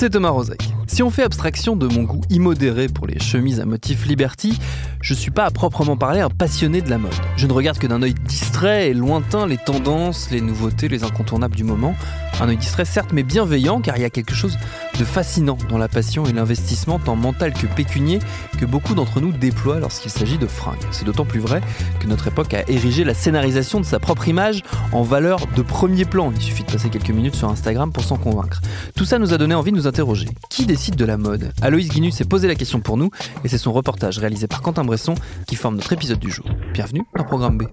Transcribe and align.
C'est 0.00 0.08
Thomas 0.08 0.30
Rozek. 0.30 0.66
Si 0.86 1.02
on 1.02 1.10
fait 1.10 1.24
abstraction 1.24 1.76
de 1.76 1.86
mon 1.86 2.04
goût 2.04 2.22
immodéré 2.30 2.86
pour 2.86 3.06
les 3.06 3.18
chemises 3.18 3.60
à 3.60 3.66
motif 3.66 4.06
Liberty, 4.06 4.58
je 5.02 5.12
suis 5.12 5.30
pas 5.30 5.44
à 5.44 5.50
proprement 5.50 5.98
parler 5.98 6.20
un 6.20 6.30
passionné 6.30 6.80
de 6.80 6.88
la 6.88 6.96
mode. 6.96 7.12
Je 7.36 7.46
ne 7.46 7.52
regarde 7.52 7.76
que 7.76 7.86
d'un 7.86 8.00
œil 8.00 8.14
distrait 8.14 8.88
et 8.88 8.94
lointain 8.94 9.46
les 9.46 9.58
tendances, 9.58 10.30
les 10.30 10.40
nouveautés, 10.40 10.88
les 10.88 11.04
incontournables 11.04 11.54
du 11.54 11.64
moment. 11.64 11.94
Un 12.40 12.48
œil 12.48 12.56
distrait 12.56 12.86
certes 12.86 13.10
mais 13.12 13.22
bienveillant 13.22 13.80
car 13.80 13.98
il 13.98 14.00
y 14.02 14.04
a 14.04 14.10
quelque 14.10 14.34
chose 14.34 14.56
de 14.98 15.04
fascinant 15.04 15.58
dans 15.68 15.76
la 15.76 15.88
passion 15.88 16.24
et 16.24 16.32
l'investissement 16.32 16.98
tant 16.98 17.14
mental 17.14 17.52
que 17.52 17.66
pécunier 17.66 18.18
que 18.58 18.64
beaucoup 18.64 18.94
d'entre 18.94 19.20
nous 19.20 19.30
déploient 19.30 19.78
lorsqu'il 19.78 20.10
s'agit 20.10 20.38
de 20.38 20.46
fringues. 20.46 20.80
C'est 20.90 21.04
d'autant 21.04 21.26
plus 21.26 21.40
vrai 21.40 21.60
que 22.00 22.06
notre 22.06 22.28
époque 22.28 22.54
a 22.54 22.66
érigé 22.68 23.04
la 23.04 23.12
scénarisation 23.12 23.78
de 23.78 23.84
sa 23.84 23.98
propre 23.98 24.28
image 24.28 24.62
en 24.92 25.02
valeur 25.02 25.40
de 25.54 25.60
premier 25.60 26.06
plan. 26.06 26.32
Il 26.34 26.40
suffit 26.40 26.64
de 26.64 26.72
passer 26.72 26.88
quelques 26.88 27.10
minutes 27.10 27.36
sur 27.36 27.50
Instagram 27.50 27.92
pour 27.92 28.04
s'en 28.04 28.16
convaincre. 28.16 28.62
Tout 28.96 29.04
ça 29.04 29.18
nous 29.18 29.34
a 29.34 29.38
donné 29.38 29.54
envie 29.54 29.70
de 29.70 29.76
nous 29.76 29.86
interroger. 29.86 30.28
Qui 30.48 30.64
décide 30.64 30.96
de 30.96 31.04
la 31.04 31.18
mode? 31.18 31.52
Aloïs 31.60 31.90
Guinus 31.90 32.14
s'est 32.14 32.24
posé 32.24 32.48
la 32.48 32.54
question 32.54 32.80
pour 32.80 32.96
nous 32.96 33.10
et 33.44 33.48
c'est 33.48 33.58
son 33.58 33.72
reportage 33.72 34.18
réalisé 34.18 34.46
par 34.46 34.62
Quentin 34.62 34.84
Bresson 34.84 35.14
qui 35.46 35.56
forme 35.56 35.76
notre 35.76 35.92
épisode 35.92 36.18
du 36.18 36.30
jour. 36.30 36.46
Bienvenue 36.72 37.02
dans 37.16 37.24
Programme 37.24 37.58
B. 37.58 37.64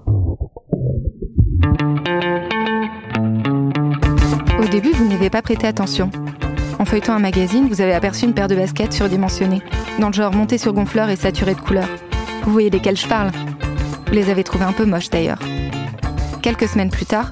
Au 4.59 4.65
début, 4.65 4.91
vous 4.91 5.05
n'y 5.05 5.13
avez 5.13 5.29
pas 5.29 5.43
prêté 5.43 5.67
attention. 5.67 6.09
En 6.79 6.85
feuilletant 6.85 7.13
un 7.13 7.19
magazine, 7.19 7.67
vous 7.67 7.79
avez 7.79 7.93
aperçu 7.93 8.25
une 8.25 8.33
paire 8.33 8.47
de 8.47 8.55
baskets 8.55 8.91
surdimensionnées, 8.91 9.61
dans 9.99 10.07
le 10.07 10.13
genre 10.13 10.33
montées 10.33 10.57
sur 10.57 10.73
gonfleur 10.73 11.09
et 11.09 11.15
saturées 11.15 11.53
de 11.53 11.61
couleurs. 11.61 11.89
Vous 12.43 12.51
voyez 12.51 12.71
desquelles 12.71 12.97
je 12.97 13.07
parle 13.07 13.31
Vous 14.07 14.13
les 14.13 14.31
avez 14.31 14.43
trouvées 14.43 14.65
un 14.65 14.71
peu 14.71 14.85
moches 14.85 15.11
d'ailleurs. 15.11 15.39
Quelques 16.41 16.67
semaines 16.67 16.89
plus 16.89 17.05
tard, 17.05 17.31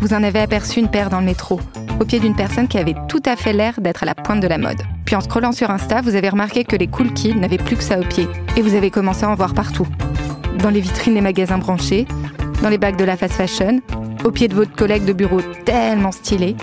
vous 0.00 0.14
en 0.14 0.22
avez 0.22 0.38
aperçu 0.38 0.78
une 0.78 0.90
paire 0.90 1.10
dans 1.10 1.18
le 1.18 1.26
métro, 1.26 1.60
au 1.98 2.04
pied 2.04 2.20
d'une 2.20 2.36
personne 2.36 2.68
qui 2.68 2.78
avait 2.78 2.94
tout 3.08 3.22
à 3.24 3.34
fait 3.34 3.52
l'air 3.52 3.80
d'être 3.80 4.04
à 4.04 4.06
la 4.06 4.14
pointe 4.14 4.40
de 4.40 4.46
la 4.46 4.58
mode. 4.58 4.80
Puis 5.06 5.16
en 5.16 5.20
scrollant 5.20 5.52
sur 5.52 5.70
Insta, 5.70 6.02
vous 6.02 6.14
avez 6.14 6.28
remarqué 6.28 6.62
que 6.62 6.76
les 6.76 6.86
cool 6.86 7.12
kids 7.12 7.34
n'avaient 7.34 7.58
plus 7.58 7.76
que 7.76 7.82
ça 7.82 7.98
au 7.98 8.04
pied, 8.04 8.28
et 8.56 8.62
vous 8.62 8.76
avez 8.76 8.92
commencé 8.92 9.24
à 9.24 9.30
en 9.30 9.34
voir 9.34 9.54
partout. 9.54 9.88
Dans 10.58 10.70
les 10.70 10.80
vitrines 10.80 11.14
des 11.14 11.20
magasins 11.20 11.58
branchés, 11.58 12.06
dans 12.62 12.68
les 12.68 12.78
bacs 12.78 12.96
de 12.96 13.04
la 13.04 13.16
fast 13.16 13.34
fashion, 13.34 13.80
au 14.24 14.30
pied 14.30 14.48
de 14.48 14.54
votre 14.54 14.74
collègue 14.74 15.04
de 15.04 15.12
bureau 15.12 15.40
tellement 15.64 16.10
stylé, 16.10 16.56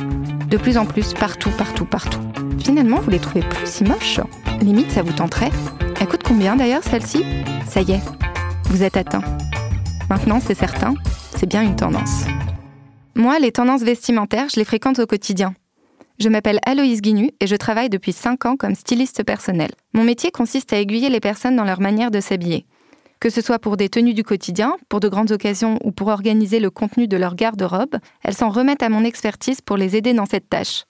de 0.49 0.57
plus 0.57 0.77
en 0.77 0.85
plus 0.85 1.13
partout, 1.13 1.51
partout, 1.51 1.85
partout. 1.85 2.19
Finalement, 2.59 2.99
vous 2.99 3.11
les 3.11 3.19
trouvez 3.19 3.41
plus 3.41 3.67
si 3.67 3.83
moches. 3.83 4.19
Limite, 4.61 4.91
ça 4.91 5.03
vous 5.03 5.13
tenterait. 5.13 5.51
Elle 6.00 6.07
coûte 6.07 6.23
combien 6.27 6.55
d'ailleurs 6.55 6.83
celle-ci? 6.83 7.23
Ça 7.67 7.81
y 7.81 7.91
est, 7.91 8.01
vous 8.66 8.83
êtes 8.83 8.97
atteint. 8.97 9.23
Maintenant, 10.09 10.39
c'est 10.39 10.55
certain, 10.55 10.95
c'est 11.38 11.45
bien 11.45 11.61
une 11.61 11.75
tendance. 11.75 12.25
Moi, 13.16 13.39
les 13.39 13.51
tendances 13.51 13.83
vestimentaires, 13.83 14.50
je 14.51 14.59
les 14.59 14.66
fréquente 14.66 15.00
au 15.00 15.05
quotidien. 15.05 15.53
Je 16.19 16.29
m'appelle 16.29 16.59
Aloïse 16.66 17.01
Guinu 17.01 17.31
et 17.39 17.47
je 17.47 17.55
travaille 17.55 17.89
depuis 17.89 18.13
5 18.13 18.45
ans 18.45 18.55
comme 18.55 18.75
styliste 18.75 19.23
personnel. 19.23 19.71
Mon 19.94 20.03
métier 20.03 20.31
consiste 20.31 20.73
à 20.73 20.79
aiguiller 20.79 21.09
les 21.09 21.19
personnes 21.19 21.55
dans 21.55 21.63
leur 21.63 21.81
manière 21.81 22.11
de 22.11 22.19
s'habiller. 22.19 22.66
Que 23.21 23.29
ce 23.29 23.41
soit 23.41 23.59
pour 23.59 23.77
des 23.77 23.87
tenues 23.87 24.15
du 24.15 24.23
quotidien, 24.23 24.77
pour 24.89 24.99
de 24.99 25.07
grandes 25.07 25.31
occasions 25.31 25.77
ou 25.83 25.91
pour 25.91 26.07
organiser 26.07 26.59
le 26.59 26.71
contenu 26.71 27.07
de 27.07 27.17
leur 27.17 27.35
garde-robe, 27.35 27.97
elles 28.23 28.33
s'en 28.33 28.49
remettent 28.49 28.81
à 28.81 28.89
mon 28.89 29.03
expertise 29.03 29.61
pour 29.61 29.77
les 29.77 29.95
aider 29.95 30.15
dans 30.15 30.25
cette 30.25 30.49
tâche. 30.49 30.85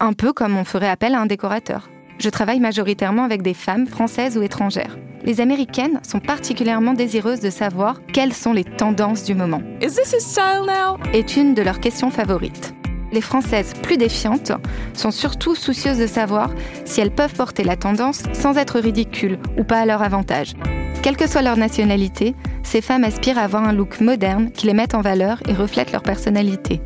Un 0.00 0.12
peu 0.12 0.32
comme 0.32 0.56
on 0.56 0.64
ferait 0.64 0.88
appel 0.88 1.14
à 1.14 1.20
un 1.20 1.26
décorateur. 1.26 1.88
Je 2.18 2.28
travaille 2.30 2.58
majoritairement 2.58 3.22
avec 3.22 3.42
des 3.42 3.54
femmes 3.54 3.86
françaises 3.86 4.36
ou 4.36 4.42
étrangères. 4.42 4.98
Les 5.24 5.40
américaines 5.40 6.00
sont 6.02 6.18
particulièrement 6.18 6.94
désireuses 6.94 7.38
de 7.38 7.50
savoir 7.50 8.04
quelles 8.12 8.32
sont 8.32 8.52
les 8.52 8.64
tendances 8.64 9.22
du 9.22 9.36
moment. 9.36 9.62
Is 9.80 9.94
this 9.94 10.12
his 10.12 10.20
style 10.20 10.66
now? 10.66 10.98
Est 11.12 11.36
une 11.36 11.54
de 11.54 11.62
leurs 11.62 11.78
questions 11.78 12.10
favorites. 12.10 12.74
Les 13.12 13.20
Françaises 13.20 13.74
plus 13.84 13.98
défiantes 13.98 14.50
sont 14.94 15.12
surtout 15.12 15.54
soucieuses 15.54 15.98
de 15.98 16.08
savoir 16.08 16.50
si 16.84 17.00
elles 17.00 17.14
peuvent 17.14 17.34
porter 17.34 17.62
la 17.62 17.76
tendance 17.76 18.24
sans 18.32 18.56
être 18.56 18.80
ridicules 18.80 19.38
ou 19.56 19.62
pas 19.62 19.78
à 19.78 19.86
leur 19.86 20.02
avantage. 20.02 20.54
Quelle 21.02 21.16
que 21.16 21.28
soit 21.28 21.42
leur 21.42 21.56
nationalité, 21.56 22.36
ces 22.62 22.80
femmes 22.80 23.02
aspirent 23.02 23.38
à 23.38 23.42
avoir 23.42 23.64
un 23.64 23.72
look 23.72 24.00
moderne 24.00 24.52
qui 24.52 24.68
les 24.68 24.72
mette 24.72 24.94
en 24.94 25.00
valeur 25.00 25.42
et 25.48 25.52
reflète 25.52 25.90
leur 25.90 26.02
personnalité. 26.02 26.80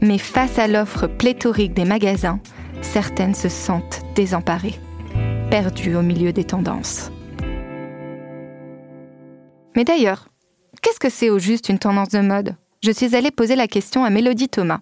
Mais 0.00 0.16
face 0.16 0.58
à 0.58 0.66
l'offre 0.66 1.06
pléthorique 1.06 1.74
des 1.74 1.84
magasins, 1.84 2.40
certaines 2.80 3.34
se 3.34 3.50
sentent 3.50 4.00
désemparées, 4.14 4.80
perdues 5.50 5.96
au 5.96 6.02
milieu 6.02 6.32
des 6.32 6.44
tendances. 6.44 7.12
Mais 9.76 9.84
d'ailleurs, 9.84 10.28
qu'est-ce 10.80 10.98
que 10.98 11.10
c'est 11.10 11.28
au 11.28 11.38
juste 11.38 11.68
une 11.68 11.78
tendance 11.78 12.08
de 12.08 12.20
mode? 12.20 12.56
Je 12.82 12.90
suis 12.90 13.14
allée 13.14 13.30
poser 13.30 13.54
la 13.54 13.68
question 13.68 14.02
à 14.02 14.08
Mélodie 14.08 14.48
Thomas, 14.48 14.80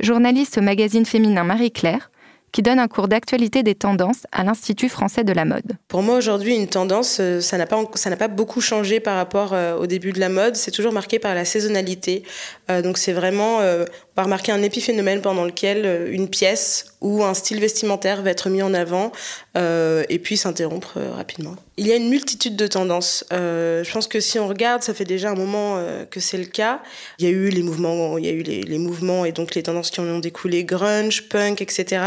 journaliste 0.00 0.58
au 0.58 0.62
magazine 0.62 1.06
féminin 1.06 1.44
Marie-Claire, 1.44 2.09
qui 2.52 2.62
donne 2.62 2.78
un 2.78 2.88
cours 2.88 3.08
d'actualité 3.08 3.62
des 3.62 3.74
tendances 3.74 4.26
à 4.32 4.44
l'Institut 4.44 4.88
français 4.88 5.24
de 5.24 5.32
la 5.32 5.44
mode. 5.44 5.76
Pour 5.88 6.02
moi, 6.02 6.16
aujourd'hui, 6.16 6.54
une 6.54 6.68
tendance, 6.68 7.18
euh, 7.20 7.40
ça 7.40 7.58
n'a 7.58 7.66
pas, 7.66 7.84
pas 8.18 8.28
beaucoup 8.28 8.60
changé 8.60 9.00
par 9.00 9.16
rapport 9.16 9.52
euh, 9.52 9.76
au 9.76 9.86
début 9.86 10.12
de 10.12 10.20
la 10.20 10.28
mode. 10.28 10.56
C'est 10.56 10.70
toujours 10.70 10.92
marqué 10.92 11.18
par 11.18 11.34
la 11.34 11.44
saisonnalité. 11.44 12.24
Euh, 12.70 12.82
donc, 12.82 12.98
c'est 12.98 13.12
vraiment, 13.12 13.58
on 13.58 13.86
va 14.16 14.22
remarquer 14.22 14.52
un 14.52 14.62
épiphénomène 14.62 15.20
pendant 15.20 15.44
lequel 15.44 16.08
une 16.10 16.28
pièce 16.28 16.96
ou 17.00 17.24
un 17.24 17.34
style 17.34 17.60
vestimentaire 17.60 18.22
va 18.22 18.30
être 18.30 18.48
mis 18.48 18.62
en 18.62 18.74
avant 18.74 19.12
et 19.54 20.20
puis 20.22 20.36
s'interrompre 20.36 20.98
rapidement. 21.16 21.56
Il 21.80 21.86
y 21.86 21.92
a 21.92 21.96
une 21.96 22.10
multitude 22.10 22.56
de 22.56 22.66
tendances. 22.66 23.24
je 23.30 23.90
pense 23.90 24.06
que 24.06 24.20
si 24.20 24.38
on 24.38 24.46
regarde, 24.46 24.82
ça 24.82 24.92
fait 24.92 25.06
déjà 25.06 25.30
un 25.30 25.34
moment 25.34 25.82
que 26.10 26.20
c'est 26.20 26.36
le 26.36 26.44
cas. 26.44 26.82
Il 27.18 27.24
y 27.24 27.28
a 27.28 27.30
eu 27.30 27.48
les 27.48 27.62
mouvements, 27.62 28.18
il 28.18 28.26
y 28.26 28.28
a 28.28 28.32
eu 28.32 28.42
les, 28.42 28.78
mouvements 28.78 29.24
et 29.24 29.32
donc 29.32 29.54
les 29.54 29.62
tendances 29.62 29.90
qui 29.90 29.98
en 29.98 30.04
ont 30.04 30.18
découlé, 30.18 30.62
grunge, 30.64 31.28
punk, 31.30 31.62
etc. 31.62 32.02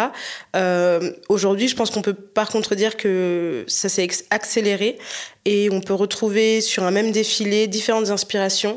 Euh, 0.55 1.11
Aujourd'hui, 1.27 1.67
je 1.67 1.75
pense 1.75 1.89
qu'on 1.89 2.03
peut 2.03 2.13
par 2.13 2.49
contre 2.49 2.75
dire 2.75 2.97
que 2.97 3.65
ça 3.67 3.89
s'est 3.89 4.07
accéléré 4.29 4.99
et 5.45 5.69
on 5.71 5.81
peut 5.81 5.95
retrouver 5.95 6.61
sur 6.61 6.83
un 6.83 6.91
même 6.91 7.11
défilé 7.11 7.65
différentes 7.65 8.09
inspirations. 8.09 8.75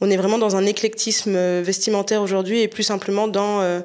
On 0.00 0.10
est 0.10 0.16
vraiment 0.16 0.38
dans 0.38 0.56
un 0.56 0.64
éclectisme 0.64 1.60
vestimentaire 1.60 2.22
aujourd'hui 2.22 2.60
et 2.60 2.68
plus 2.68 2.84
simplement 2.84 3.28
dans 3.28 3.60
euh, 3.60 3.80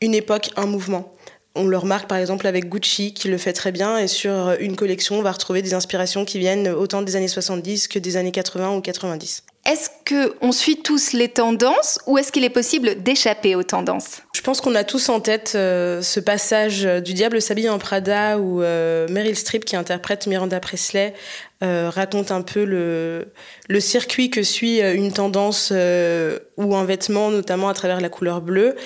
une 0.00 0.14
époque, 0.14 0.48
un 0.56 0.66
mouvement. 0.66 1.15
On 1.56 1.66
le 1.66 1.78
remarque 1.78 2.06
par 2.06 2.18
exemple 2.18 2.46
avec 2.46 2.68
Gucci 2.68 3.14
qui 3.14 3.28
le 3.28 3.38
fait 3.38 3.54
très 3.54 3.72
bien 3.72 3.98
et 3.98 4.08
sur 4.08 4.54
une 4.60 4.76
collection 4.76 5.18
on 5.18 5.22
va 5.22 5.32
retrouver 5.32 5.62
des 5.62 5.74
inspirations 5.74 6.24
qui 6.24 6.38
viennent 6.38 6.68
autant 6.68 7.02
des 7.02 7.16
années 7.16 7.28
70 7.28 7.88
que 7.88 7.98
des 7.98 8.16
années 8.16 8.32
80 8.32 8.76
ou 8.76 8.80
90. 8.80 9.42
Est-ce 9.66 9.90
qu'on 10.08 10.52
suit 10.52 10.76
tous 10.82 11.12
les 11.12 11.28
tendances 11.28 11.98
ou 12.06 12.18
est-ce 12.18 12.30
qu'il 12.30 12.44
est 12.44 12.50
possible 12.50 13.02
d'échapper 13.02 13.56
aux 13.56 13.64
tendances? 13.64 14.22
Je 14.32 14.40
pense 14.42 14.60
qu'on 14.60 14.76
a 14.76 14.84
tous 14.84 15.08
en 15.08 15.18
tête 15.18 15.54
euh, 15.56 16.02
ce 16.02 16.20
passage 16.20 16.84
du 16.84 17.14
diable 17.14 17.42
s'habille 17.42 17.68
en 17.68 17.78
Prada 17.78 18.38
où 18.38 18.62
euh, 18.62 19.08
Meryl 19.08 19.34
Streep 19.34 19.64
qui 19.64 19.74
interprète 19.74 20.28
Miranda 20.28 20.60
Presley 20.60 21.14
raconte 21.62 22.30
un 22.30 22.42
peu 22.42 22.64
le, 22.64 23.80
circuit 23.80 24.30
que 24.30 24.42
suit 24.42 24.80
une 24.80 25.12
tendance 25.12 25.70
ou 25.70 26.76
un 26.76 26.84
vêtement, 26.84 27.30
notamment 27.30 27.68
à 27.68 27.74
travers 27.74 28.00
la 28.00 28.08
couleur 28.08 28.40
bleue, 28.40 28.76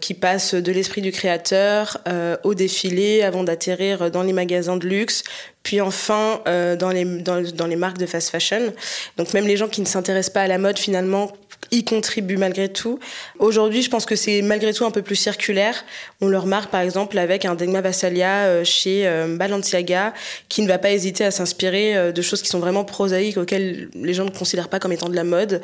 qui 0.00 0.14
passe 0.14 0.54
de 0.54 0.72
l'esprit 0.72 1.02
du 1.02 1.12
créateur 1.12 1.98
au 2.42 2.54
défilé 2.54 3.22
avant 3.22 3.44
d'atterrir 3.44 4.10
dans 4.10 4.22
les 4.22 4.32
magasins 4.32 4.76
de 4.76 4.86
luxe, 4.86 5.24
puis 5.62 5.80
enfin 5.80 6.40
dans, 6.46 6.90
les, 6.90 7.04
dans, 7.04 7.66
les 7.66 7.76
marques 7.76 7.98
de 7.98 8.06
fast 8.06 8.30
fashion. 8.30 8.72
Donc 9.16 9.34
même 9.34 9.46
les 9.46 9.56
gens 9.56 9.68
qui 9.68 9.80
ne 9.82 9.86
s'intéressent 9.86 10.32
pas 10.32 10.42
à 10.42 10.48
la 10.48 10.58
mode 10.58 10.78
finalement 10.78 11.32
y 11.70 11.84
contribuent 11.84 12.36
malgré 12.36 12.68
tout. 12.68 12.98
Aujourd'hui, 13.38 13.82
je 13.82 13.90
pense 13.90 14.06
que 14.06 14.16
c'est 14.16 14.42
malgré 14.42 14.72
tout 14.72 14.84
un 14.84 14.90
peu 14.90 15.02
plus 15.02 15.16
circulaire. 15.16 15.84
On 16.20 16.26
le 16.26 16.38
remarque 16.38 16.70
par 16.70 16.80
exemple 16.80 17.18
avec 17.18 17.44
un 17.44 17.54
Degma 17.54 17.80
Vassalia 17.80 18.44
euh, 18.46 18.64
chez 18.64 19.06
euh, 19.06 19.36
Balenciaga 19.36 20.12
qui 20.48 20.62
ne 20.62 20.68
va 20.68 20.78
pas 20.78 20.90
hésiter 20.90 21.24
à 21.24 21.30
s'inspirer 21.30 21.89
euh, 21.96 22.12
de 22.12 22.22
choses 22.22 22.42
qui 22.42 22.48
sont 22.48 22.60
vraiment 22.60 22.84
prosaïques 22.84 23.36
auxquelles 23.36 23.88
les 23.94 24.14
gens 24.14 24.24
ne 24.24 24.30
considèrent 24.30 24.68
pas 24.68 24.78
comme 24.78 24.92
étant 24.92 25.08
de 25.08 25.16
la 25.16 25.24
mode. 25.24 25.60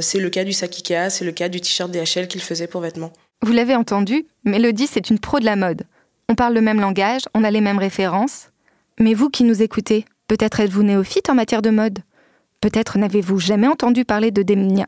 C'est 0.00 0.18
le 0.18 0.30
cas 0.30 0.44
du 0.44 0.52
Sakika, 0.52 1.10
c'est 1.10 1.24
le 1.24 1.32
cas 1.32 1.48
du 1.48 1.60
t-shirt 1.60 1.90
DHL 1.90 2.28
qu'il 2.28 2.40
faisait 2.40 2.66
pour 2.66 2.80
vêtements. 2.80 3.12
Vous 3.42 3.52
l'avez 3.52 3.74
entendu, 3.74 4.26
Mélodie, 4.44 4.86
c'est 4.86 5.10
une 5.10 5.18
pro 5.18 5.40
de 5.40 5.44
la 5.44 5.56
mode. 5.56 5.82
On 6.28 6.34
parle 6.34 6.54
le 6.54 6.60
même 6.60 6.80
langage, 6.80 7.22
on 7.34 7.44
a 7.44 7.50
les 7.50 7.60
mêmes 7.60 7.78
références. 7.78 8.50
Mais 9.00 9.14
vous 9.14 9.30
qui 9.30 9.44
nous 9.44 9.62
écoutez, 9.62 10.04
peut-être 10.28 10.60
êtes-vous 10.60 10.82
néophyte 10.82 11.28
en 11.28 11.34
matière 11.34 11.62
de 11.62 11.70
mode? 11.70 11.98
Peut-être 12.60 12.98
n'avez-vous 12.98 13.40
jamais 13.40 13.66
entendu 13.66 14.04
parler 14.04 14.30
de 14.30 14.42
Demnia... 14.42 14.86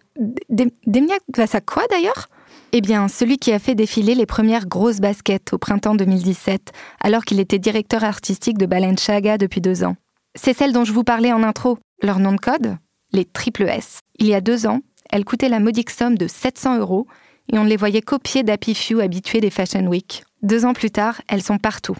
Demnia 0.48 1.16
grâce 1.30 1.56
à 1.56 1.60
quoi 1.60 1.82
d'ailleurs? 1.90 2.28
Eh 2.72 2.80
bien, 2.80 3.08
celui 3.08 3.38
qui 3.38 3.52
a 3.52 3.58
fait 3.58 3.74
défiler 3.74 4.14
les 4.14 4.26
premières 4.26 4.66
grosses 4.66 5.00
baskets 5.00 5.52
au 5.52 5.58
printemps 5.58 5.94
2017, 5.94 6.72
alors 7.00 7.24
qu'il 7.24 7.40
était 7.40 7.58
directeur 7.58 8.04
artistique 8.04 8.58
de 8.58 8.66
Balenciaga 8.66 9.38
depuis 9.38 9.60
deux 9.60 9.84
ans. 9.84 9.96
C'est 10.34 10.56
celle 10.56 10.72
dont 10.72 10.84
je 10.84 10.92
vous 10.92 11.04
parlais 11.04 11.32
en 11.32 11.42
intro. 11.42 11.78
Leur 12.02 12.18
nom 12.18 12.32
de 12.32 12.40
code 12.40 12.76
Les 13.12 13.24
triple 13.24 13.62
S. 13.62 14.00
Il 14.18 14.26
y 14.26 14.34
a 14.34 14.40
deux 14.40 14.66
ans, 14.66 14.80
elles 15.10 15.24
coûtaient 15.24 15.48
la 15.48 15.60
modique 15.60 15.90
somme 15.90 16.18
de 16.18 16.26
700 16.26 16.78
euros 16.78 17.06
et 17.52 17.58
on 17.58 17.64
les 17.64 17.76
voyait 17.76 18.00
copier 18.00 18.42
d'Happy 18.42 18.74
Few 18.74 19.00
habitués 19.00 19.40
des 19.40 19.50
Fashion 19.50 19.86
Week. 19.86 20.24
Deux 20.42 20.64
ans 20.64 20.72
plus 20.72 20.90
tard, 20.90 21.20
elles 21.28 21.42
sont 21.42 21.58
partout. 21.58 21.96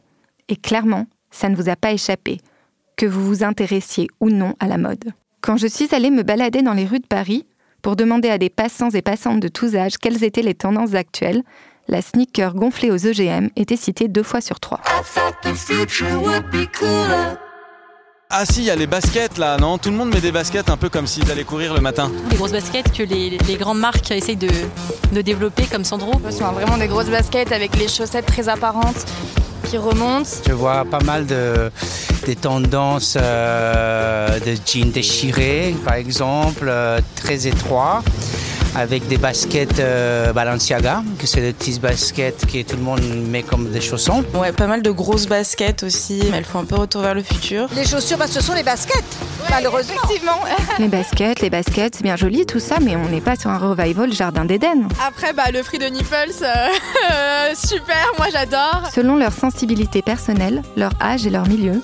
Et 0.48 0.56
clairement, 0.56 1.06
ça 1.31 1.48
ne 1.48 1.56
vous 1.56 1.69
a 1.69 1.76
pas 1.76 1.92
échappé, 1.92 2.40
que 2.96 3.06
vous 3.06 3.25
vous 3.25 3.44
intéressiez 3.44 4.08
ou 4.20 4.31
non 4.31 4.54
à 4.60 4.66
la 4.66 4.78
mode. 4.78 5.12
Quand 5.40 5.56
je 5.56 5.66
suis 5.66 5.94
allée 5.94 6.10
me 6.10 6.22
balader 6.22 6.62
dans 6.62 6.72
les 6.72 6.87
rues 6.87 7.00
de 7.00 7.06
Paris 7.06 7.46
pour 7.82 7.96
demander 7.96 8.30
à 8.30 8.38
des 8.38 8.50
passants 8.50 8.90
et 8.90 9.02
passantes 9.02 9.40
de 9.40 9.48
tous 9.48 9.76
âges 9.76 9.98
quelles 9.98 10.25
étaient 10.25 10.42
les 10.42 10.54
tendances 10.54 10.94
actuelles, 10.94 11.42
la 11.87 12.00
sneaker 12.00 12.54
gonflée 12.54 12.90
aux 12.90 12.96
EGM 12.96 13.50
était 13.56 13.76
citée 13.76 14.08
deux 14.08 14.22
fois 14.22 14.40
sur 14.40 14.58
trois. 14.58 14.80
Ah 18.31 18.44
si, 18.47 18.61
il 18.61 18.65
y 18.65 18.71
a 18.71 18.76
les 18.76 18.87
baskets 18.87 19.38
là, 19.38 19.56
non? 19.59 19.79
Tout 19.79 19.91
le 19.91 19.97
monde 19.97 20.12
met 20.12 20.21
des 20.21 20.32
baskets 20.32 20.69
un 20.71 20.76
peu 20.76 20.88
comme 20.88 21.06
s'ils 21.06 21.31
allaient 21.31 21.44
courir 21.44 21.75
le 21.75 21.81
matin. 21.81 22.11
Des 22.31 22.37
grosses 22.37 22.53
baskets 22.53 22.93
que 22.93 23.03
les, 23.03 23.38
grandes 23.56 23.79
marques 23.79 24.11
essayent 24.11 24.37
de, 24.37 24.49
de 25.12 25.21
développer 25.21 25.65
comme 25.65 25.85
Sandro. 25.85 26.12
Ce 26.31 26.38
sont 26.38 26.50
vraiment 26.53 26.79
des 26.79 26.88
grosses 26.88 27.11
baskets 27.11 27.53
avec 27.53 27.76
les 27.76 27.88
chaussettes 27.88 28.26
très 28.26 28.49
apparentes 28.49 29.05
qui 29.65 29.79
remontent. 29.79 30.29
Je 30.47 30.53
vois 30.53 30.85
pas 30.85 31.00
mal 31.00 31.26
de 31.26 31.71
des 32.25 32.37
tendances 32.37 33.19
euh, 33.21 34.41
de 34.41 34.55
jeans 34.65 34.91
déchirés, 34.91 35.75
par 35.85 35.94
exemple, 35.94 36.67
euh, 36.69 37.00
très 37.17 37.47
étroits 37.47 38.03
avec 38.75 39.06
des 39.09 39.19
baskets 39.19 39.79
euh, 39.79 40.32
Balenciaga, 40.32 41.03
que 41.19 41.26
c'est 41.26 41.41
des 41.41 41.53
petites 41.53 41.81
baskets 41.81 42.44
que 42.47 42.62
tout 42.62 42.76
le 42.76 42.82
monde 42.82 43.00
met 43.31 43.43
comme 43.43 43.71
des 43.71 43.81
chaussons. 43.81 44.25
Ouais, 44.35 44.53
pas 44.53 44.67
mal 44.67 44.82
de 44.82 44.91
grosses 44.91 45.26
baskets 45.26 45.82
aussi. 45.82 46.23
Elles 46.32 46.44
font 46.44 46.61
un 46.61 46.65
peu 46.65 46.76
retour 46.76 47.03
vers 47.03 47.15
le 47.15 47.23
futur. 47.23 47.69
Les 47.75 47.85
chaussures, 47.85 48.19
bah, 48.19 48.26
ce 48.26 48.41
sont 48.41 48.55
les 48.55 48.62
baskets, 48.62 49.05
malheureusement. 49.50 49.94
Effectivement. 50.05 50.41
les 50.79 50.88
baskets, 50.88 51.41
les 51.41 51.50
baskets, 51.50 51.97
c'est 51.97 52.03
bien 52.03 52.17
joli 52.17 52.47
tout 52.47 52.61
ça, 52.61 52.79
mais 52.81 52.97
on 52.97 53.09
n'est 53.09 53.21
pas 53.21 53.37
sur 53.37 53.50
un 53.50 53.59
revival 53.59 54.12
Jardin 54.12 54.44
d'Éden. 54.44 54.88
Après, 55.06 55.32
bah, 55.32 55.50
le 55.53 55.62
Free 55.62 55.79
de 55.79 55.87
Nipples, 55.87 56.43
euh, 56.43 57.55
super, 57.55 58.12
moi 58.19 58.26
j'adore. 58.32 58.91
Selon 58.93 59.17
leur 59.17 59.32
sensibilité 59.32 60.03
personnelle, 60.03 60.62
leur 60.76 60.93
âge 61.00 61.26
et 61.26 61.31
leur 61.31 61.47
milieu, 61.47 61.81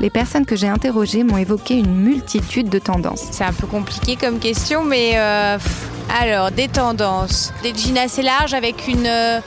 les 0.00 0.10
personnes 0.10 0.46
que 0.46 0.56
j'ai 0.56 0.68
interrogées 0.68 1.24
m'ont 1.24 1.36
évoqué 1.36 1.74
une 1.74 1.94
multitude 1.94 2.70
de 2.70 2.78
tendances. 2.78 3.26
C'est 3.30 3.44
un 3.44 3.52
peu 3.52 3.66
compliqué 3.66 4.16
comme 4.16 4.38
question, 4.38 4.82
mais 4.82 5.12
euh, 5.16 5.58
alors, 6.08 6.50
des 6.50 6.68
tendances. 6.68 7.52
Des 7.62 7.72
jeans 7.74 7.98
assez 7.98 8.22
larges 8.22 8.54
avec 8.54 8.88
une, 8.88 9.06
euh, 9.06 9.40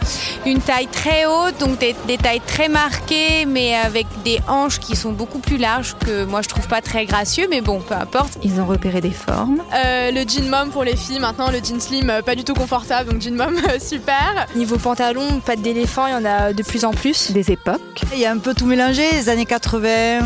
une 0.45 0.59
taille 0.59 0.87
très 0.87 1.25
haute, 1.25 1.57
donc 1.59 1.79
des, 1.79 2.17
tailles 2.17 2.41
très 2.45 2.69
marquées, 2.69 3.45
mais 3.45 3.75
avec 3.75 4.07
des 4.23 4.39
hanches 4.47 4.79
qui 4.79 4.95
sont 4.95 5.11
beaucoup 5.11 5.39
plus 5.39 5.57
larges 5.57 5.95
que 6.05 6.23
moi 6.25 6.41
je 6.41 6.49
trouve 6.49 6.67
pas 6.67 6.81
très 6.81 7.05
gracieux, 7.05 7.47
mais 7.49 7.61
bon, 7.61 7.79
peu 7.79 7.95
importe. 7.95 8.37
Ils 8.43 8.61
ont 8.61 8.65
repéré 8.65 9.01
des 9.01 9.11
formes. 9.11 9.61
Euh, 9.73 10.11
le 10.11 10.21
jean 10.27 10.49
mom 10.49 10.69
pour 10.69 10.83
les 10.83 10.95
filles, 10.95 11.19
maintenant 11.19 11.49
le 11.51 11.57
jean 11.57 11.79
slim 11.79 12.09
euh, 12.09 12.21
pas 12.21 12.35
du 12.35 12.43
tout 12.43 12.53
confortable, 12.53 13.11
donc 13.11 13.21
jean 13.21 13.35
mom 13.35 13.55
super. 13.79 14.47
Niveau 14.55 14.77
pantalon, 14.77 15.41
pas 15.45 15.55
d'éléphant, 15.55 16.07
il 16.07 16.11
y 16.11 16.15
en 16.15 16.25
a 16.25 16.53
de 16.53 16.63
plus 16.63 16.85
en 16.85 16.91
plus. 16.91 17.31
Des 17.31 17.51
époques. 17.51 18.01
Il 18.13 18.19
y 18.19 18.25
a 18.25 18.31
un 18.31 18.37
peu 18.37 18.53
tout 18.53 18.65
mélangé, 18.65 19.03
les 19.11 19.29
années 19.29 19.45
80. 19.45 20.19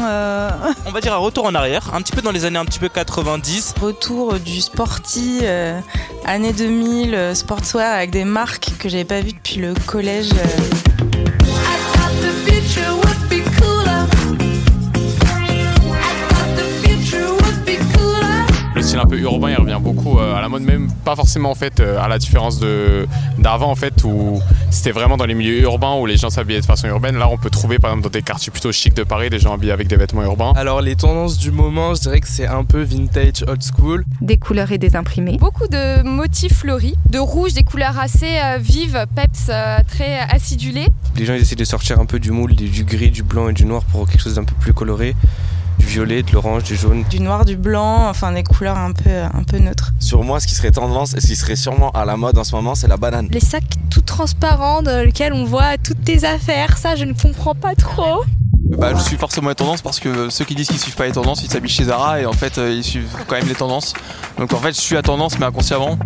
On 0.85 0.91
va 0.91 1.01
dire 1.01 1.13
un 1.13 1.18
retour 1.18 1.45
en 1.45 1.56
arrière, 1.56 1.91
un 1.94 2.01
petit 2.01 2.12
peu 2.12 2.21
dans 2.21 2.31
les 2.31 2.45
années 2.45 2.59
un 2.59 2.65
petit 2.65 2.80
peu 2.80 2.89
90. 2.89 3.75
Retour 3.81 4.35
du 4.39 4.62
sporty 4.62 5.41
année 6.27 6.53
2000, 6.53 7.15
euh, 7.15 7.33
sportswear 7.33 7.95
avec 7.95 8.12
des 8.12 8.25
marques 8.25 8.69
que 8.77 8.89
j'avais 8.89 9.06
pas 9.06 9.21
vues 9.21 9.33
depuis 9.33 9.57
le 9.57 9.74
collège. 9.88 10.29
Euh. 10.33 10.77
Euh, 20.18 20.36
à 20.36 20.42
la 20.42 20.50
mode, 20.50 20.64
même 20.64 20.92
pas 21.06 21.16
forcément 21.16 21.52
en 21.52 21.56
fait 21.56 21.80
euh, 21.80 22.00
à 22.00 22.08
la 22.08 22.18
différence 22.18 22.60
de 22.60 23.08
d'avant 23.38 23.72
en 23.72 23.75
fait 23.75 24.04
où 24.04 24.42
c'était 24.69 24.92
vraiment 24.92 25.18
dans 25.18 25.25
les 25.25 25.34
milieux 25.34 25.62
urbains 25.62 25.96
où 25.96 26.06
les 26.06 26.18
gens 26.18 26.30
s'habillaient 26.30 26.62
de 26.62 26.66
façon 26.66 26.88
urbaine. 26.88 27.18
Là, 27.18 27.30
on 27.30 27.38
peut 27.38 27.50
trouver 27.50 27.80
par 27.80 27.92
exemple 27.92 28.06
dans 28.06 28.12
des 28.12 28.22
quartiers 28.22 28.52
plutôt 28.52 28.72
chics 28.72 28.94
de 28.94 29.04
Paris 29.04 29.30
des 29.30 29.40
gens 29.40 29.54
habillés 29.54 29.72
avec 29.72 29.88
des 29.88 29.96
vêtements 29.96 30.24
urbains. 30.24 30.54
Alors 30.56 30.81
les 30.81 30.96
tendances 30.96 31.38
du 31.38 31.52
moment, 31.52 31.96
je 31.96 32.02
dirais 32.02 32.19
que 32.19 32.28
c'est 32.28 32.48
un 32.48 32.64
peu 32.64 32.81
vintage, 32.81 33.44
old 33.48 33.62
school. 33.64 34.06
Des 34.22 34.38
couleurs 34.38 34.72
et 34.72 34.78
des 34.78 34.96
imprimés. 34.96 35.38
Beaucoup 35.38 35.68
de 35.68 36.04
motifs 36.04 36.60
fleuris, 36.60 36.96
de 37.10 37.19
rouge, 37.19 37.54
des 37.54 37.64
couleurs 37.64 38.00
assez 38.00 38.40
euh, 38.44 38.58
vives, 38.60 39.06
peps, 39.16 39.52
très 39.88 40.19
acidulées. 40.30 40.88
Les 41.16 41.25
gens 41.25 41.34
ils 41.34 41.42
essaient 41.42 41.56
de 41.56 41.66
sortir 41.66 42.00
un 42.00 42.06
peu 42.06 42.19
du 42.19 42.31
moule, 42.31 42.56
du 42.56 42.84
gris, 42.84 43.12
du 43.12 43.24
blanc 43.24 43.50
et 43.50 43.54
du 43.54 43.66
noir 43.66 43.84
pour 43.84 44.08
quelque 44.10 44.22
chose 44.22 44.36
d'un 44.36 44.44
peu 44.44 44.56
plus 44.60 44.74
coloré 44.74 45.16
du 45.77 45.85
violet, 45.85 46.24
de 46.24 46.31
l'orange, 46.31 46.63
du 46.63 46.75
jaune. 46.75 47.03
Du 47.09 47.19
noir, 47.19 47.45
du 47.45 47.56
blanc, 47.56 48.07
enfin 48.09 48.31
des 48.31 48.44
couleurs 48.44 48.77
un 48.77 48.91
peu, 48.91 49.09
un 49.09 49.44
peu 49.44 49.57
neutres. 49.57 49.94
Sur 50.00 50.24
moi, 50.24 50.39
ce 50.39 50.47
qui 50.47 50.56
serait 50.56 50.71
tendance 50.71 51.13
et 51.13 51.21
ce 51.21 51.27
qui 51.27 51.35
serait 51.35 51.56
sûrement 51.56 51.91
à 51.91 52.06
la 52.06 52.18
mode 52.18 52.38
en 52.38 52.44
ce 52.44 52.56
moment, 52.56 52.75
c'est 52.75 52.88
la 52.88 52.97
banane. 52.97 53.27
Les 53.31 53.39
sacs 53.39 53.63
tout 53.89 54.01
transparents 54.01 54.81
dans 54.81 55.06
lesquels 55.06 55.33
on 55.33 55.45
voit 55.45 55.78
toutes 55.78 56.04
tes 56.04 56.23
affaires, 56.23 56.78
ça 56.78 56.95
je 56.95 57.06
ne 57.06 57.13
comprends 57.13 57.56
pas 57.56 57.75
trop. 57.75 58.23
Bah, 58.69 58.94
je 58.95 59.02
suis 59.02 59.16
forcément 59.16 59.49
les 59.49 59.56
tendances 59.56 59.81
parce 59.81 59.99
que 59.99 60.30
ceux 60.30 60.44
qui 60.44 60.54
disent 60.54 60.68
qu'ils 60.68 60.80
suivent 60.80 60.95
pas 60.95 61.06
les 61.06 61.13
tendances, 61.13 61.42
ils 61.42 61.49
s'habillent 61.49 61.69
chez 61.69 61.85
Zara 61.85 62.19
et 62.19 62.25
en 62.25 62.33
fait 62.33 62.57
euh, 62.57 62.73
ils 62.73 62.83
suivent 62.83 63.09
quand 63.28 63.35
même 63.35 63.47
les 63.47 63.56
tendances. 63.56 63.94
Donc 64.37 64.52
en 64.54 64.57
fait 64.57 64.73
je 64.75 64.81
suis 64.81 64.97
à 64.97 65.02
tendance 65.02 65.40
mais 65.40 65.45
inconsciemment. 65.45 65.97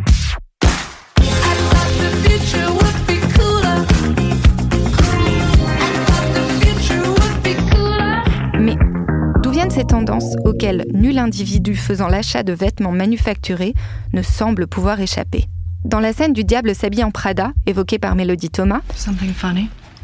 Ces 9.72 9.86
tendances 9.86 10.36
auxquelles 10.44 10.86
nul 10.94 11.18
individu 11.18 11.76
faisant 11.76 12.10
l'achat 12.10 12.44
de 12.44 12.52
vêtements 12.52 12.92
manufacturés 12.92 13.74
ne 14.12 14.22
semble 14.22 14.68
pouvoir 14.68 15.00
échapper. 15.00 15.46
Dans 15.86 16.02
la 16.02 16.12
scène 16.12 16.34
du 16.34 16.44
Diable 16.44 16.76
s'habille 16.76 17.06
en 17.06 17.12
Prada, 17.12 17.54
évoquée 17.66 17.98
par 17.98 18.16
Mélodie 18.16 18.50
Thomas, 18.50 18.82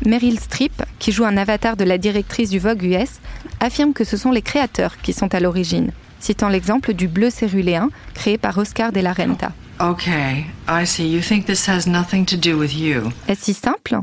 Meryl 0.06 0.40
Streep, 0.40 0.84
qui 1.00 1.12
joue 1.12 1.26
un 1.26 1.36
avatar 1.36 1.76
de 1.76 1.84
la 1.84 1.98
directrice 1.98 2.50
du 2.50 2.60
Vogue 2.60 2.82
US, 2.84 3.20
affirme 3.60 3.92
que 3.92 4.06
ce 4.06 4.16
sont 4.16 4.32
les 4.32 4.42
créateurs 4.42 4.96
qui 5.02 5.12
sont 5.12 5.36
à 5.36 5.42
l'origine, 5.42 5.92
citant 6.22 6.48
l'exemple 6.48 6.94
du 6.94 7.10
bleu 7.10 7.30
céruléen 7.30 7.90
créé 8.14 8.38
par 8.38 8.58
Oscar 8.58 8.94
de 8.94 9.02
la 9.02 9.12
Renta. 9.12 9.52
Okay, 9.82 10.46
I 10.70 10.86
see. 10.86 11.12
You 11.12 11.20
think 11.20 11.46
this 11.46 11.68
has 11.68 11.88
nothing 11.88 12.26
to 12.26 12.38
do 12.38 12.58
with 12.58 12.74
you. 12.74 13.12
Est-ce 13.28 13.44
si 13.44 13.54
simple? 13.54 14.00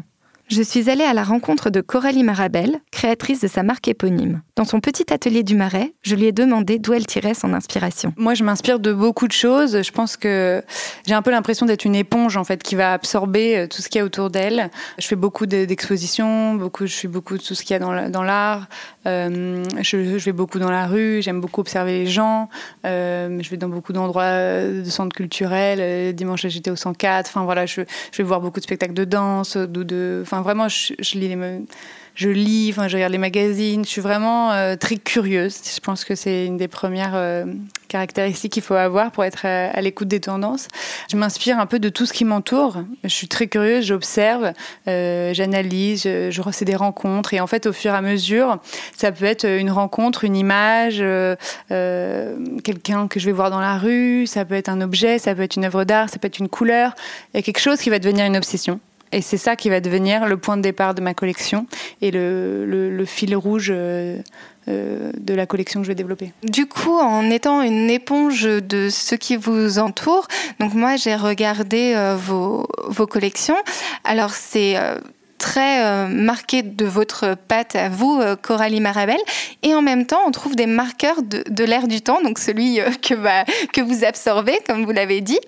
Je 0.48 0.62
suis 0.62 0.90
allée 0.90 1.04
à 1.04 1.14
la 1.14 1.24
rencontre 1.24 1.70
de 1.70 1.80
Coralie 1.80 2.22
Marabel, 2.22 2.80
créatrice 2.90 3.40
de 3.40 3.48
sa 3.48 3.62
marque 3.62 3.88
éponyme. 3.88 4.42
Dans 4.56 4.64
son 4.64 4.80
petit 4.80 5.12
atelier 5.12 5.42
du 5.42 5.56
Marais, 5.56 5.94
je 6.02 6.14
lui 6.14 6.26
ai 6.26 6.32
demandé 6.32 6.78
d'où 6.78 6.92
elle 6.92 7.06
tirait 7.06 7.34
son 7.34 7.54
inspiration. 7.54 8.12
Moi, 8.16 8.34
je 8.34 8.44
m'inspire 8.44 8.78
de 8.78 8.92
beaucoup 8.92 9.26
de 9.26 9.32
choses. 9.32 9.82
Je 9.82 9.90
pense 9.90 10.16
que 10.16 10.62
j'ai 11.06 11.14
un 11.14 11.22
peu 11.22 11.30
l'impression 11.30 11.66
d'être 11.66 11.84
une 11.84 11.94
éponge 11.94 12.36
en 12.36 12.44
fait 12.44 12.62
qui 12.62 12.74
va 12.74 12.92
absorber 12.92 13.56
euh, 13.56 13.66
tout 13.66 13.80
ce 13.82 13.88
qu'il 13.88 13.98
y 13.98 14.02
a 14.02 14.04
autour 14.04 14.30
d'elle. 14.30 14.70
Je 14.98 15.06
fais 15.06 15.16
beaucoup 15.16 15.46
d'expositions, 15.46 16.54
beaucoup, 16.54 16.86
je 16.86 16.92
suis 16.92 17.08
beaucoup 17.08 17.36
de 17.36 17.42
tout 17.42 17.54
ce 17.54 17.64
qu'il 17.64 17.74
y 17.74 17.82
a 17.82 18.08
dans 18.08 18.22
l'art. 18.22 18.68
Euh, 19.06 19.64
je, 19.80 19.96
vais 19.96 20.32
beaucoup 20.32 20.58
dans 20.58 20.70
la 20.70 20.86
rue, 20.86 21.20
j'aime 21.22 21.40
beaucoup 21.40 21.60
observer 21.60 22.04
les 22.04 22.06
gens. 22.06 22.48
Euh, 22.86 23.38
je 23.42 23.50
vais 23.50 23.56
dans 23.56 23.68
beaucoup 23.68 23.92
d'endroits 23.92 24.30
de 24.62 24.84
centres 24.88 25.16
culturels. 25.16 26.14
Dimanche, 26.14 26.46
j'étais 26.46 26.70
au 26.70 26.76
104. 26.76 27.28
Enfin 27.28 27.44
voilà, 27.44 27.66
je, 27.66 27.80
vais 28.16 28.24
voir 28.24 28.40
beaucoup 28.40 28.60
de 28.60 28.64
spectacles 28.64 28.94
de 28.94 29.04
danse, 29.04 29.56
de 29.56 30.22
Enfin, 30.34 30.42
vraiment, 30.42 30.68
je, 30.68 30.94
lis 31.16 31.28
les 31.28 31.36
je 32.16 32.28
je 32.28 32.96
regarde 32.96 33.12
les 33.12 33.18
magazines, 33.18 33.84
je 33.84 33.88
suis 33.88 34.00
vraiment 34.00 34.50
euh, 34.50 34.74
très 34.74 34.96
curieuse. 34.96 35.60
Je 35.72 35.78
pense 35.78 36.04
que 36.04 36.16
c'est 36.16 36.44
une 36.46 36.56
des 36.56 36.66
premières 36.66 37.14
euh, 37.14 37.44
caractéristiques 37.94 38.52
qu'il 38.52 38.62
faut 38.62 38.74
avoir 38.74 39.12
pour 39.12 39.24
être 39.24 39.46
à, 39.46 39.66
à 39.66 39.80
l'écoute 39.80 40.08
des 40.08 40.18
tendances. 40.18 40.66
Je 41.08 41.16
m'inspire 41.16 41.60
un 41.60 41.66
peu 41.66 41.78
de 41.78 41.88
tout 41.88 42.06
ce 42.06 42.12
qui 42.12 42.24
m'entoure. 42.24 42.78
Je 43.04 43.08
suis 43.08 43.28
très 43.28 43.46
curieuse, 43.46 43.84
j'observe, 43.84 44.52
euh, 44.88 45.32
j'analyse, 45.32 46.02
je, 46.02 46.30
je 46.32 46.42
refais 46.42 46.64
des 46.64 46.74
rencontres 46.74 47.34
et 47.34 47.40
en 47.40 47.46
fait, 47.46 47.66
au 47.66 47.72
fur 47.72 47.92
et 47.92 47.96
à 47.96 48.00
mesure, 48.00 48.58
ça 48.96 49.12
peut 49.12 49.24
être 49.24 49.46
une 49.46 49.70
rencontre, 49.70 50.24
une 50.24 50.34
image, 50.34 50.96
euh, 51.00 51.36
euh, 51.70 52.36
quelqu'un 52.64 53.06
que 53.06 53.20
je 53.20 53.26
vais 53.26 53.32
voir 53.32 53.50
dans 53.50 53.60
la 53.60 53.78
rue, 53.78 54.26
ça 54.26 54.44
peut 54.44 54.56
être 54.56 54.68
un 54.68 54.80
objet, 54.80 55.20
ça 55.20 55.32
peut 55.36 55.42
être 55.42 55.54
une 55.54 55.64
œuvre 55.64 55.84
d'art, 55.84 56.08
ça 56.08 56.18
peut 56.18 56.26
être 56.26 56.40
une 56.40 56.48
couleur. 56.48 56.96
Il 57.32 57.44
quelque 57.44 57.60
chose 57.60 57.78
qui 57.78 57.90
va 57.90 58.00
devenir 58.00 58.26
une 58.26 58.36
obsession. 58.36 58.80
Et 59.14 59.22
c'est 59.22 59.36
ça 59.36 59.54
qui 59.54 59.70
va 59.70 59.80
devenir 59.80 60.26
le 60.26 60.36
point 60.36 60.56
de 60.56 60.62
départ 60.62 60.92
de 60.92 61.00
ma 61.00 61.14
collection 61.14 61.68
et 62.02 62.10
le, 62.10 63.04
fil 63.06 63.36
rouge 63.36 63.68
euh, 63.70 64.18
euh, 64.66 65.12
de 65.16 65.34
la 65.34 65.46
collection 65.46 65.80
que 65.80 65.84
je 65.84 65.90
vais 65.92 65.94
développer. 65.94 66.32
Du 66.42 66.66
coup, 66.66 66.98
en 66.98 67.30
étant 67.30 67.62
une 67.62 67.90
éponge 67.90 68.42
de 68.42 68.88
ce 68.90 69.14
qui 69.14 69.36
vous 69.36 69.78
entoure, 69.78 70.26
donc 70.58 70.74
moi 70.74 70.96
j'ai 70.96 71.14
regardé 71.14 71.94
euh, 71.94 72.16
vos, 72.16 72.66
vos 72.88 73.06
collections. 73.06 73.56
Alors 74.02 74.30
c'est 74.30 74.76
très 75.44 75.84
euh, 75.84 76.08
marqué 76.08 76.62
de 76.62 76.86
votre 76.86 77.34
patte 77.34 77.76
à 77.76 77.90
vous, 77.90 78.18
euh, 78.18 78.34
Coralie 78.34 78.80
Marabel. 78.80 79.18
Et 79.62 79.74
en 79.74 79.82
même 79.82 80.06
temps, 80.06 80.20
on 80.26 80.30
trouve 80.30 80.56
des 80.56 80.64
marqueurs 80.64 81.20
de, 81.20 81.44
de 81.46 81.64
l'air 81.64 81.86
du 81.86 82.00
temps, 82.00 82.22
donc 82.22 82.38
celui 82.38 82.80
euh, 82.80 82.88
que, 83.02 83.12
bah, 83.12 83.44
que 83.74 83.82
vous 83.82 84.06
absorbez, 84.06 84.58
comme 84.66 84.86
vous 84.86 84.92
l'avez 84.92 85.20
dit. 85.20 85.38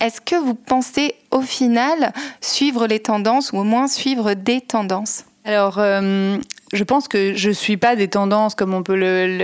Est-ce 0.00 0.20
que 0.20 0.34
vous 0.34 0.54
pensez 0.54 1.14
au 1.30 1.42
final 1.42 2.12
suivre 2.40 2.88
les 2.88 2.98
tendances 2.98 3.52
ou 3.52 3.58
au 3.58 3.62
moins 3.62 3.86
suivre 3.86 4.34
des 4.34 4.60
tendances? 4.60 5.24
Alors, 5.46 5.78
euh, 5.78 6.38
je 6.72 6.82
pense 6.82 7.06
que 7.06 7.34
je 7.34 7.50
suis 7.50 7.76
pas 7.76 7.94
des 7.94 8.08
tendances 8.08 8.56
comme 8.56 8.74
on 8.74 8.82
peut 8.82 8.96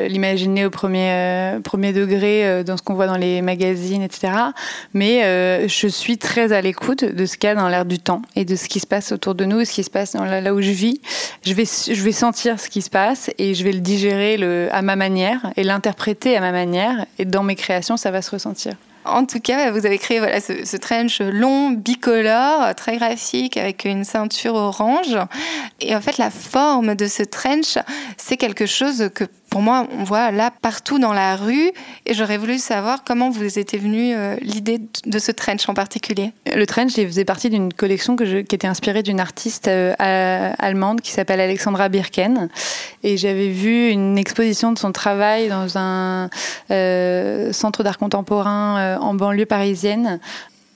l'imaginer 0.08 0.66
au 0.66 0.70
premier, 0.70 1.12
euh, 1.12 1.60
premier 1.60 1.92
degré 1.92 2.44
euh, 2.44 2.64
dans 2.64 2.76
ce 2.76 2.82
qu'on 2.82 2.94
voit 2.94 3.06
dans 3.06 3.16
les 3.16 3.40
magazines, 3.40 4.02
etc. 4.02 4.32
Mais 4.94 5.22
je 5.68 5.86
suis 5.86 6.18
très 6.18 6.52
à 6.52 6.60
l'écoute 6.60 7.04
de 7.04 7.24
ce 7.24 7.36
qu'il 7.36 7.46
y 7.46 7.52
a 7.52 7.54
dans 7.54 7.68
l'air 7.68 7.84
du 7.84 8.00
temps 8.00 8.22
et 8.34 8.44
de 8.44 8.56
ce 8.56 8.68
qui 8.68 8.80
se 8.80 8.86
passe 8.86 9.12
autour 9.12 9.36
de 9.36 9.44
nous, 9.44 9.64
ce 9.64 9.70
qui 9.70 9.84
se 9.84 9.90
passe 9.90 10.14
dans 10.14 10.24
là 10.24 10.52
où 10.52 10.60
je 10.60 10.72
vis. 10.72 11.00
Je 11.46 11.54
vais, 11.54 11.66
je 11.66 12.02
vais 12.02 12.12
sentir 12.12 12.58
ce 12.58 12.68
qui 12.68 12.82
se 12.82 12.90
passe 12.90 13.30
et 13.38 13.54
je 13.54 13.62
vais 13.62 13.72
le 13.72 13.80
digérer 13.80 14.68
à 14.72 14.82
ma 14.82 14.96
manière 14.96 15.52
et 15.56 15.62
l'interpréter 15.62 16.36
à 16.36 16.40
ma 16.40 16.50
manière. 16.50 17.06
Et 17.20 17.24
dans 17.24 17.44
mes 17.44 17.54
créations, 17.54 17.96
ça 17.96 18.10
va 18.10 18.22
se 18.22 18.32
ressentir. 18.32 18.74
En 19.04 19.24
tout 19.26 19.40
cas, 19.40 19.70
vous 19.70 19.84
avez 19.86 19.98
créé 19.98 20.18
voilà, 20.18 20.40
ce, 20.40 20.64
ce 20.64 20.76
trench 20.76 21.20
long, 21.20 21.70
bicolore, 21.70 22.74
très 22.76 22.96
graphique, 22.96 23.56
avec 23.56 23.84
une 23.84 24.04
ceinture 24.04 24.54
orange. 24.54 25.16
Et 25.80 25.96
en 25.96 26.00
fait, 26.00 26.18
la 26.18 26.30
forme 26.30 26.94
de 26.94 27.06
ce 27.06 27.22
trench, 27.22 27.78
c'est 28.16 28.36
quelque 28.36 28.66
chose 28.66 29.10
que 29.14 29.24
pour 29.52 29.60
moi, 29.60 29.86
on 29.98 30.04
voit 30.04 30.30
là 30.30 30.50
partout 30.62 30.98
dans 30.98 31.12
la 31.12 31.36
rue. 31.36 31.72
Et 32.06 32.14
j'aurais 32.14 32.38
voulu 32.38 32.56
savoir 32.56 33.04
comment 33.04 33.28
vous 33.28 33.58
était 33.58 33.76
venue 33.76 34.14
euh, 34.14 34.34
l'idée 34.40 34.80
de 35.04 35.18
ce 35.18 35.30
trench 35.30 35.68
en 35.68 35.74
particulier. 35.74 36.32
Le 36.46 36.64
trench 36.64 36.96
il 36.96 37.06
faisait 37.06 37.26
partie 37.26 37.50
d'une 37.50 37.70
collection 37.70 38.16
qui 38.16 38.24
était 38.38 38.66
inspirée 38.66 39.02
d'une 39.02 39.20
artiste 39.20 39.68
euh, 39.68 39.92
allemande 39.98 41.02
qui 41.02 41.10
s'appelle 41.10 41.38
Alexandra 41.38 41.90
Birken. 41.90 42.48
Et 43.02 43.18
j'avais 43.18 43.50
vu 43.50 43.90
une 43.90 44.16
exposition 44.16 44.72
de 44.72 44.78
son 44.78 44.90
travail 44.90 45.50
dans 45.50 45.76
un 45.76 46.30
euh, 46.70 47.52
centre 47.52 47.82
d'art 47.82 47.98
contemporain 47.98 48.96
en 48.96 49.12
banlieue 49.12 49.44
parisienne. 49.44 50.18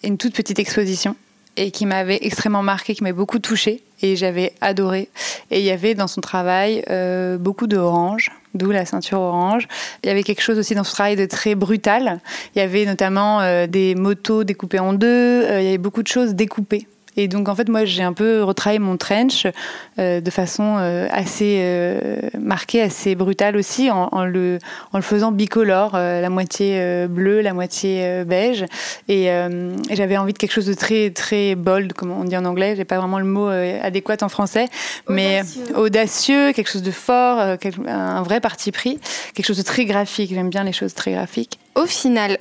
Une 0.02 0.18
toute 0.18 0.34
petite 0.34 0.58
exposition 0.58 1.16
et 1.56 1.70
qui 1.70 1.86
m'avait 1.86 2.18
extrêmement 2.22 2.62
marqué, 2.62 2.94
qui 2.94 3.02
m'avait 3.02 3.12
beaucoup 3.12 3.38
touchée 3.38 3.82
et 4.02 4.16
j'avais 4.16 4.52
adoré. 4.60 5.08
Et 5.50 5.60
il 5.60 5.64
y 5.64 5.70
avait 5.70 5.94
dans 5.94 6.06
son 6.06 6.20
travail 6.20 6.84
euh, 6.90 7.38
beaucoup 7.38 7.66
d'orange, 7.66 8.30
d'où 8.54 8.70
la 8.70 8.84
ceinture 8.84 9.20
orange. 9.20 9.68
Il 10.02 10.08
y 10.08 10.10
avait 10.10 10.22
quelque 10.22 10.42
chose 10.42 10.58
aussi 10.58 10.74
dans 10.74 10.84
son 10.84 10.94
travail 10.94 11.16
de 11.16 11.26
très 11.26 11.54
brutal. 11.54 12.20
Il 12.54 12.58
y 12.58 12.62
avait 12.62 12.84
notamment 12.84 13.40
euh, 13.40 13.66
des 13.66 13.94
motos 13.94 14.44
découpées 14.44 14.80
en 14.80 14.92
deux, 14.92 15.06
euh, 15.06 15.60
il 15.60 15.64
y 15.64 15.68
avait 15.68 15.78
beaucoup 15.78 16.02
de 16.02 16.08
choses 16.08 16.34
découpées. 16.34 16.86
Et 17.16 17.28
donc 17.28 17.48
en 17.48 17.54
fait 17.54 17.68
moi 17.68 17.84
j'ai 17.84 18.02
un 18.02 18.12
peu 18.12 18.42
retravaillé 18.42 18.78
mon 18.78 18.96
trench 18.96 19.46
euh, 19.98 20.20
de 20.20 20.30
façon 20.30 20.76
euh, 20.78 21.08
assez 21.10 21.58
euh, 21.60 22.18
marquée, 22.38 22.82
assez 22.82 23.14
brutale 23.14 23.56
aussi, 23.56 23.90
en, 23.90 24.08
en 24.12 24.24
le, 24.24 24.58
en 24.92 24.98
le 24.98 25.02
faisant 25.02 25.32
bicolore, 25.32 25.92
la 25.94 26.28
moitié 26.30 27.06
bleue, 27.08 27.40
la 27.40 27.54
moitié 27.54 28.24
beige. 28.24 28.64
Et, 29.08 29.24
et 29.26 29.96
j'avais 29.96 30.16
envie 30.16 30.32
de 30.32 30.38
quelque 30.38 30.52
chose 30.52 30.66
de 30.66 30.74
très 30.74 31.10
très 31.10 31.54
bold, 31.54 31.92
comme 31.92 32.10
on 32.10 32.24
dit 32.24 32.36
en 32.36 32.44
anglais. 32.44 32.74
J'ai 32.76 32.84
pas 32.84 32.98
vraiment 32.98 33.18
le 33.18 33.24
mot 33.24 33.46
adéquat 33.46 34.16
en 34.22 34.28
français, 34.28 34.68
mais 35.08 35.42
audacieux, 35.74 36.52
quelque 36.52 36.70
chose 36.70 36.82
de 36.82 36.90
fort, 36.90 37.38
un 37.86 38.22
vrai 38.22 38.40
parti 38.40 38.72
pris, 38.72 39.00
quelque 39.34 39.46
chose 39.46 39.58
de 39.58 39.62
très 39.62 39.84
graphique. 39.84 40.30
J'aime 40.34 40.50
bien 40.50 40.64
les 40.64 40.72
choses 40.72 40.94
très 40.94 41.12
graphiques. 41.12 41.58
Au 41.74 41.86
final, 41.86 42.38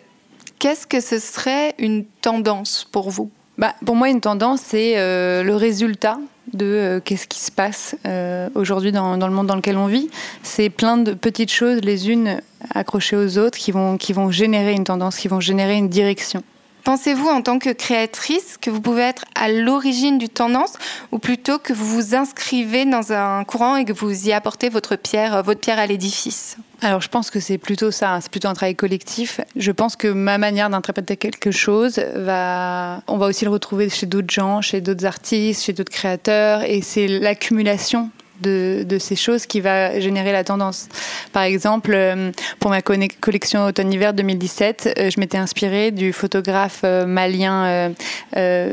qu'est-ce 0.60 0.88
que 0.88 1.00
ce 1.00 1.20
serait 1.20 1.75
une 1.77 2.05
tendance 2.22 2.88
pour 2.91 3.10
vous? 3.10 3.29
Bah, 3.58 3.76
Pour 3.86 3.96
moi, 3.96 4.10
une 4.10 4.22
tendance, 4.22 4.62
c'est 4.62 4.94
euh, 4.98 5.44
le 5.44 5.56
résultat 5.56 6.18
de 6.54 6.66
euh, 6.66 7.00
qu'est-ce 7.04 7.28
qui 7.28 7.40
se 7.40 7.52
passe 7.52 7.96
euh, 8.06 8.50
aujourd'hui 8.56 8.92
dans, 8.92 9.16
le 9.16 9.34
monde 9.34 9.48
dans 9.48 9.56
lequel 9.56 9.78
on 9.78 9.88
vit. 9.88 10.10
C'est 10.44 10.70
plein 10.70 10.98
de 10.98 11.14
petites 11.14 11.52
choses, 11.52 11.82
les 11.82 12.10
unes 12.10 12.42
accrochées 12.74 13.18
aux 13.18 13.38
autres, 13.38 13.58
qui 13.58 13.72
vont, 13.72 13.98
qui 13.98 14.14
vont 14.14 14.32
générer 14.32 14.74
une 14.74 14.84
tendance, 14.84 15.18
qui 15.18 15.28
vont 15.28 15.40
générer 15.40 15.76
une 15.76 15.90
direction. 15.90 16.44
Pensez-vous 16.84 17.28
en 17.28 17.42
tant 17.42 17.58
que 17.58 17.72
créatrice 17.72 18.58
que 18.62 18.70
vous 18.70 18.80
pouvez 18.80 19.02
être 19.02 19.26
à 19.34 19.50
l'origine 19.50 20.20
du 20.20 20.30
tendance 20.30 20.74
ou 21.12 21.18
plutôt 21.18 21.58
que 21.58 21.74
vous 21.74 21.86
vous 21.86 22.14
inscrivez 22.14 22.86
dans 22.86 23.12
un 23.12 23.44
courant 23.44 23.76
et 23.76 23.86
que 23.86 23.94
vous 23.94 24.28
y 24.28 24.32
apportez 24.32 24.70
votre 24.70 24.96
pierre, 24.96 25.42
votre 25.42 25.60
pierre 25.60 25.80
à 25.80 25.88
l'édifice? 25.88 26.58
Alors 26.86 27.01
je 27.01 27.10
pense 27.10 27.32
que 27.32 27.39
c'est 27.39 27.58
plutôt 27.58 27.89
ça, 27.89 28.13
hein, 28.13 28.22
c'est 28.22 28.30
plutôt 28.30 28.48
un 28.48 28.54
travail 28.54 28.75
collectif. 28.75 29.42
Je 29.56 29.72
pense 29.72 29.96
que 29.96 30.08
ma 30.08 30.38
manière 30.38 30.70
d'interpréter 30.70 31.18
quelque 31.18 31.50
chose 31.50 31.98
va, 32.13 33.01
on 33.08 33.18
va 33.18 33.25
aussi 33.25 33.44
le 33.44 33.50
retrouver 33.50 33.89
chez 33.89 34.06
d'autres 34.06 34.32
gens, 34.32 34.62
chez 34.62 34.82
d'autres 34.82 35.04
artistes, 35.04 35.63
chez 35.63 35.74
d'autres 35.74 35.92
créateurs, 35.92 36.62
et 36.62 36.82
c'est 36.82 37.08
l'accumulation 37.08 38.12
de, 38.39 38.86
ces 39.00 39.15
choses 39.15 39.48
qui 39.48 39.62
va 39.62 40.00
générer 40.00 40.32
la 40.32 40.44
tendance. 40.44 40.88
Par 41.34 41.42
exemple, 41.42 41.92
euh, 41.96 42.32
pour 42.60 42.70
ma 42.70 42.84
collection 42.84 43.65
automne-hiver 43.65 44.13
2017, 44.13 44.96
euh, 45.00 45.10
je 45.10 45.20
m'étais 45.20 45.39
inspirée 45.39 45.89
du 45.89 46.13
photographe 46.13 46.82
euh, 46.84 47.08
malien 47.08 47.96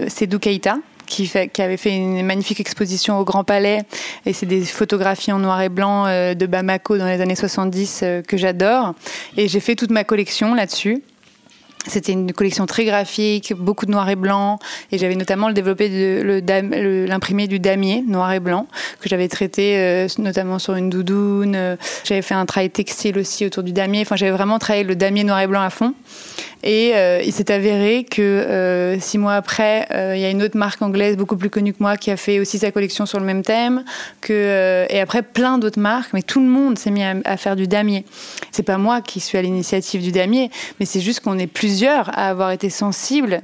Sedou 0.08 0.38
Keita. 0.38 0.76
Qui, 1.12 1.30
avait 1.58 1.76
fait 1.76 1.94
une 1.94 2.24
magnifique 2.24 2.58
exposition 2.58 3.18
au 3.18 3.24
Grand 3.24 3.44
Palais. 3.44 3.82
Et 4.24 4.32
c'est 4.32 4.46
des 4.46 4.62
photographies 4.62 5.30
en 5.30 5.38
noir 5.38 5.60
et 5.60 5.68
blanc 5.68 6.06
euh, 6.06 6.32
de 6.32 6.46
Bamako 6.46 6.96
dans 6.96 7.06
les 7.06 7.20
années 7.20 7.34
70 7.34 8.00
euh, 8.02 8.22
que 8.22 8.38
j'adore. 8.38 8.94
Et 9.36 9.46
j'ai 9.46 9.60
fait 9.60 9.74
toute 9.74 9.90
ma 9.90 10.04
collection 10.04 10.54
là-dessus. 10.54 11.02
C'était 11.86 12.12
une 12.12 12.32
collection 12.32 12.64
très 12.64 12.86
graphique, 12.86 13.52
beaucoup 13.54 13.84
de 13.84 13.90
noir 13.90 14.08
et 14.08 14.16
blanc, 14.16 14.58
et 14.90 14.98
j'avais 14.98 15.16
notamment 15.16 15.48
le 15.48 15.54
développé 15.54 16.22
l'imprimé 17.06 17.48
du 17.48 17.58
damier 17.58 18.04
noir 18.06 18.32
et 18.32 18.38
blanc 18.40 18.68
que 19.00 19.08
j'avais 19.08 19.26
traité 19.28 19.76
euh, 19.76 20.06
notamment 20.16 20.58
sur 20.58 20.76
une 20.76 20.88
doudoune. 20.88 21.76
J'avais 22.04 22.22
fait 22.22 22.34
un 22.34 22.46
travail 22.46 22.70
textile 22.70 23.18
aussi 23.18 23.44
autour 23.44 23.64
du 23.64 23.72
damier. 23.72 24.00
Enfin, 24.00 24.16
j'avais 24.16 24.32
vraiment 24.32 24.58
travaillé 24.58 24.84
le 24.84 24.96
damier 24.96 25.24
noir 25.24 25.40
et 25.40 25.46
blanc 25.46 25.60
à 25.60 25.70
fond. 25.70 25.92
Et 26.62 26.92
euh, 26.94 27.20
il 27.24 27.32
s'est 27.32 27.50
avéré 27.50 28.04
que 28.04 28.22
euh, 28.22 29.00
six 29.00 29.18
mois 29.18 29.34
après, 29.34 29.86
il 30.14 30.20
y 30.20 30.24
a 30.24 30.30
une 30.30 30.42
autre 30.42 30.56
marque 30.56 30.80
anglaise 30.82 31.16
beaucoup 31.16 31.36
plus 31.36 31.50
connue 31.50 31.72
que 31.72 31.82
moi 31.82 31.96
qui 31.96 32.10
a 32.10 32.16
fait 32.16 32.38
aussi 32.38 32.58
sa 32.58 32.70
collection 32.70 33.06
sur 33.06 33.18
le 33.18 33.26
même 33.26 33.42
thème. 33.42 33.84
Que, 34.20 34.32
euh, 34.32 34.86
et 34.88 35.00
après, 35.00 35.22
plein 35.22 35.58
d'autres 35.58 35.80
marques, 35.80 36.12
mais 36.12 36.22
tout 36.22 36.40
le 36.40 36.46
monde 36.46 36.78
s'est 36.78 36.90
mis 36.90 37.02
à, 37.02 37.14
à 37.24 37.36
faire 37.36 37.56
du 37.56 37.66
damier. 37.66 38.04
C'est 38.50 38.62
pas 38.62 38.78
moi 38.78 39.00
qui 39.00 39.20
suis 39.20 39.38
à 39.38 39.42
l'initiative 39.42 40.02
du 40.02 40.12
damier, 40.12 40.50
mais 40.78 40.86
c'est 40.86 41.00
juste 41.00 41.20
qu'on 41.20 41.38
est 41.38 41.46
plusieurs 41.46 42.08
à 42.10 42.28
avoir 42.28 42.50
été 42.50 42.70
sensibles 42.70 43.42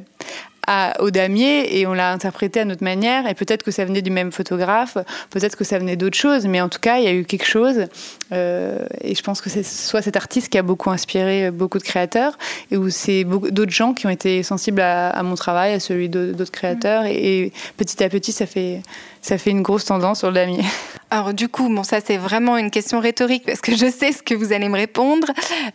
à, 0.71 1.01
au 1.01 1.11
damier 1.11 1.79
et 1.79 1.87
on 1.87 1.95
l'a 1.95 2.13
interprété 2.13 2.61
à 2.61 2.67
notre 2.67 2.85
manière. 2.85 3.27
Et 3.27 3.35
peut-être 3.35 3.63
que 3.63 3.71
ça 3.71 3.87
venait 3.87 4.03
du 4.03 4.11
même 4.11 4.31
photographe, 4.31 4.99
peut-être 5.31 5.57
que 5.57 5.65
ça 5.65 5.79
venait 5.79 5.97
d'autres 5.97 6.17
choses, 6.17 6.47
mais 6.47 6.61
en 6.61 6.69
tout 6.69 6.79
cas, 6.79 6.99
il 6.99 7.05
y 7.05 7.07
a 7.07 7.15
eu 7.15 7.25
quelque 7.25 7.47
chose. 7.47 7.87
Euh, 8.33 8.85
et 9.01 9.15
je 9.15 9.23
pense 9.23 9.41
que 9.41 9.49
c'est 9.49 9.65
soit 9.65 10.03
cet 10.03 10.17
artiste 10.17 10.51
qui 10.51 10.59
a 10.59 10.63
beaucoup 10.63 10.91
inspiré 10.91 11.51
beaucoup 11.51 11.79
de 11.79 11.83
créateurs, 11.83 12.37
et 12.71 12.77
ou 12.77 12.91
c'est 12.91 13.25
d'autres 13.25 13.73
gens 13.73 13.95
qui 13.95 14.07
ont 14.07 14.11
été 14.11 14.43
sensibles 14.43 14.83
à, 14.83 15.09
à 15.09 15.23
mon 15.23 15.37
travail, 15.37 15.73
à 15.73 15.81
celui 15.81 16.11
d'autres 16.11 16.53
créateurs. 16.53 17.07
Et, 17.07 17.39
et, 17.39 17.53
petit 17.79 18.05
à 18.05 18.11
petit, 18.11 18.33
ça 18.33 18.45
fait, 18.45 18.83
ça 19.23 19.39
fait 19.39 19.51
une 19.51 19.63
grosse 19.63 19.87
tendance 19.87 20.19
sur 20.19 20.29
le 20.29 20.35
damier. 20.35 20.63
Alors 21.11 21.33
du 21.33 21.49
coup, 21.49 21.71
bon, 21.75 21.83
ça 21.83 22.01
c'est 22.05 22.19
vraiment 22.19 22.59
une 22.59 22.71
question 22.71 23.01
rhétorique 23.01 23.47
parce 23.47 23.63
que 23.63 23.75
je 23.75 23.91
sais 23.91 24.13
ce 24.13 24.23
que 24.23 24.35
vous 24.35 24.53
allez 24.53 24.69
me 24.69 24.77
répondre, 24.77 25.29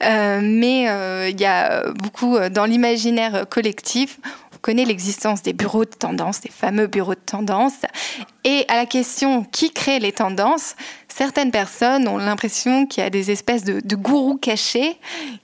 euh, 0.03 0.39
mais 0.43 0.83
il 0.83 0.88
euh, 0.88 1.29
y 1.31 1.45
a 1.45 1.91
beaucoup 1.93 2.38
dans 2.51 2.65
l'imaginaire 2.65 3.45
collectif 3.50 4.19
connaît 4.63 4.86
l'existence 4.86 5.43
des 5.43 5.51
bureaux 5.51 5.84
de 5.84 5.89
tendance, 5.91 6.39
des 6.39 6.50
fameux 6.50 6.88
bureaux 6.88 7.15
de 7.15 7.20
tendance. 7.20 7.74
Et 8.46 8.65
à 8.70 8.77
la 8.77 8.86
question 8.86 9.43
qui 9.43 9.72
crée 9.72 10.00
les 10.00 10.13
tendances, 10.13 10.75
certaines 11.15 11.51
personnes 11.51 12.08
ont 12.08 12.17
l'impression 12.17 12.88
qu'il 12.88 13.03
y 13.03 13.05
a 13.05 13.10
des 13.10 13.29
espèces 13.29 13.63
de, 13.63 13.96
gourous 13.96 14.38
cachés 14.38 14.98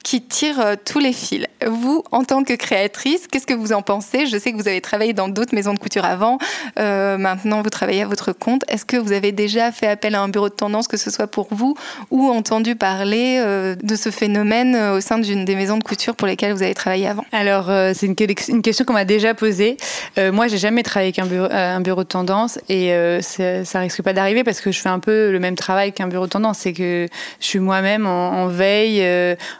qui 0.03 0.21
tirent 0.21 0.59
euh, 0.59 0.75
tous 0.83 0.97
les 0.99 1.13
fils. 1.13 1.45
Vous, 1.65 2.03
en 2.11 2.23
tant 2.23 2.43
que 2.43 2.53
créatrice, 2.53 3.27
qu'est-ce 3.27 3.45
que 3.45 3.53
vous 3.53 3.71
en 3.71 3.83
pensez? 3.83 4.25
Je 4.25 4.37
sais 4.37 4.51
que 4.51 4.57
vous 4.57 4.67
avez 4.67 4.81
travaillé 4.81 5.13
dans 5.13 5.29
d'autres 5.29 5.53
maisons 5.53 5.73
de 5.73 5.79
couture 5.79 6.05
avant. 6.05 6.39
Euh, 6.79 7.17
maintenant, 7.17 7.61
vous 7.61 7.69
travaillez 7.69 8.01
à 8.01 8.07
votre 8.07 8.33
compte. 8.33 8.63
Est-ce 8.67 8.85
que 8.85 8.97
vous 8.97 9.11
avez 9.11 9.31
déjà 9.31 9.71
fait 9.71 9.87
appel 9.87 10.15
à 10.15 10.21
un 10.21 10.29
bureau 10.29 10.49
de 10.49 10.55
tendance, 10.55 10.87
que 10.87 10.97
ce 10.97 11.11
soit 11.11 11.27
pour 11.27 11.47
vous, 11.51 11.75
ou 12.09 12.29
entendu 12.29 12.75
parler 12.75 13.39
euh, 13.39 13.75
de 13.81 13.95
ce 13.95 14.09
phénomène 14.09 14.75
au 14.75 15.01
sein 15.01 15.19
d'une 15.19 15.45
des 15.45 15.55
maisons 15.55 15.77
de 15.77 15.83
couture 15.83 16.15
pour 16.15 16.27
lesquelles 16.27 16.53
vous 16.53 16.63
avez 16.63 16.73
travaillé 16.73 17.07
avant? 17.07 17.25
Alors, 17.31 17.65
c'est 17.93 18.07
une, 18.07 18.15
question 18.15 18.85
qu'on 18.85 18.93
m'a 18.93 19.05
déjà 19.05 19.33
posée. 19.33 19.77
Moi, 20.17 20.47
j'ai 20.47 20.57
jamais 20.57 20.83
travaillé 20.83 21.09
avec 21.09 21.19
un 21.19 21.27
bureau, 21.27 21.47
bureau 21.81 22.03
de 22.03 22.07
tendance 22.07 22.59
et 22.67 22.91
ça 23.21 23.79
risque 23.79 24.01
pas 24.01 24.13
d'arriver 24.13 24.43
parce 24.43 24.61
que 24.61 24.71
je 24.71 24.79
fais 24.79 24.89
un 24.89 24.99
peu 24.99 25.31
le 25.31 25.39
même 25.39 25.55
travail 25.59 25.93
qu'un 25.93 26.07
bureau 26.07 26.25
de 26.25 26.31
tendance. 26.31 26.59
C'est 26.59 26.73
que 26.73 27.07
je 27.39 27.45
suis 27.45 27.59
moi-même 27.59 28.07
en, 28.07 28.47
veille, 28.47 29.05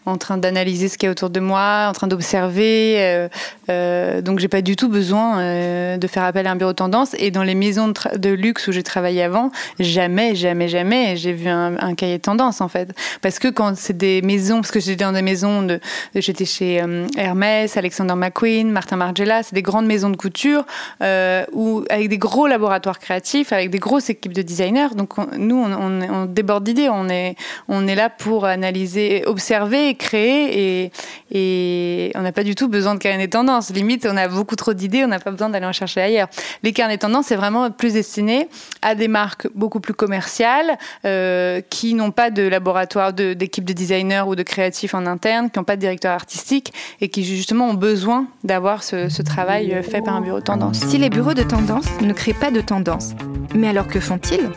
en 0.06 0.18
train 0.18 0.38
d'analyser 0.38 0.88
ce 0.88 0.98
qu'il 0.98 1.08
y 1.08 1.10
a 1.10 1.12
autour 1.12 1.30
de 1.30 1.40
moi, 1.40 1.88
en 1.90 1.94
train 1.94 2.08
d'observer. 2.08 3.28
donc, 3.68 4.40
j'ai 4.40 4.48
pas 4.48 4.62
du 4.62 4.76
tout 4.76 4.90
besoin 4.90 5.98
de 5.98 6.08
faire 6.08 6.24
appel 6.24 6.48
à 6.48 6.52
un 6.52 6.56
bureau 6.56 6.72
de 6.72 6.76
tendance. 6.76 7.16
Et 7.18 7.32
dans 7.32 7.44
les 7.44 7.56
maisons 7.56 7.94
de, 8.16 8.30
luxe 8.30 8.68
où 8.68 8.72
j'ai 8.72 8.84
travaillé 8.84 9.24
avant, 9.24 9.52
jamais, 9.80 10.36
jamais, 10.36 10.68
jamais, 10.68 11.16
j'ai 11.16 11.34
vu 11.34 11.48
un, 11.48 11.94
cahier 11.96 12.18
de 12.18 12.22
tendance 12.22 12.62
en 12.62 12.68
fait. 12.68 12.90
Parce 13.22 13.40
que 13.40 13.48
quand 13.48 13.76
c'est 13.76 13.98
des 13.98 14.22
maisons, 14.22 14.62
parce 14.62 14.72
que 14.72 14.80
j'étais 14.80 15.04
dans 15.04 15.12
des 15.12 15.22
maisons 15.22 15.64
de, 15.64 15.80
j'étais 16.16 16.46
chez 16.46 16.82
euh, 16.82 17.08
Hermès, 17.18 17.76
Alexander 17.78 18.16
McQueen, 18.16 18.72
Martin 18.72 18.98
Margiela, 18.98 19.44
c'est 19.44 19.56
des 19.56 19.62
grandes 19.62 19.86
maisons 19.86 20.10
de 20.10 20.18
couture 20.18 20.66
euh, 21.02 21.44
où 21.52 21.84
avec 21.90 22.10
des 22.10 22.18
gros 22.18 22.48
laboratoires 22.48 23.00
créatifs, 23.00 23.52
avec 23.52 23.70
des 23.70 23.80
grosses 23.80 24.10
équipes 24.10 24.34
de 24.34 24.42
designers. 24.42 24.96
Donc 24.96 25.18
on, 25.18 25.28
nous, 25.38 25.58
on, 25.58 25.89
on 25.90 26.26
déborde 26.26 26.64
d'idées. 26.64 26.90
On 26.90 27.10
est, 27.10 27.36
on 27.68 27.88
est 27.88 27.96
là 27.96 28.10
pour 28.10 28.46
analyser, 28.46 29.24
observer, 29.26 29.96
créer, 29.96 30.92
et, 31.32 32.12
on 32.16 32.22
n'a 32.22 32.32
pas 32.32 32.44
du 32.44 32.56
tout 32.56 32.68
besoin 32.68 32.96
de 32.96 33.00
carnet 33.00 33.28
tendance. 33.28 33.70
Limite, 33.72 34.08
on 34.10 34.18
a 34.18 34.28
beaucoup 34.28 34.56
trop 34.56 34.74
d'idées, 34.74 35.04
on 35.04 35.08
n'a 35.08 35.20
pas 35.20 35.32
besoin 35.32 35.50
d'aller 35.50 35.66
en 35.66 35.74
chercher 35.74 36.02
ailleurs. 36.02 36.28
Les 36.64 36.74
carnets 36.74 36.98
tendance, 36.98 37.28
c'est 37.28 37.36
vraiment 37.36 37.70
plus 37.72 37.94
destiné 37.94 38.50
à 38.82 38.96
des 38.96 39.08
marques 39.08 39.48
beaucoup 39.56 39.80
plus 39.80 39.94
commerciales 39.94 40.78
euh, 41.06 41.62
qui 41.70 41.94
n'ont 41.94 42.12
pas 42.12 42.32
de 42.32 42.44
laboratoire 42.44 43.14
d'équipe 43.14 43.64
de, 43.64 43.74
de 43.74 43.78
designers 43.78 44.24
ou 44.28 44.36
de 44.36 44.44
créatifs 44.44 44.94
en 44.94 45.06
interne, 45.06 45.50
qui 45.50 45.60
n'ont 45.60 45.66
pas 45.66 45.76
de 45.76 45.82
directeur 45.82 46.14
artistique 46.14 46.74
et 47.02 47.10
qui 47.10 47.24
justement 47.24 47.70
ont 47.70 47.74
besoin 47.74 48.28
d'avoir 48.44 48.84
ce, 48.84 49.10
ce, 49.10 49.22
travail 49.22 49.74
euh, 49.74 49.84
fait 49.84 50.02
par 50.02 50.16
un 50.16 50.22
bureau 50.22 50.40
de 50.40 50.44
tendance. 50.44 50.80
Si 50.80 50.98
les 50.98 51.10
bureaux 51.10 51.34
de 51.34 51.44
tendance 51.44 51.88
ne 52.02 52.14
créent 52.14 52.34
pas 52.34 52.52
de 52.52 52.62
tendance, 52.62 53.14
mais 53.54 53.68
alors 53.68 53.88
que 53.88 54.00
font-ils? 54.00 54.50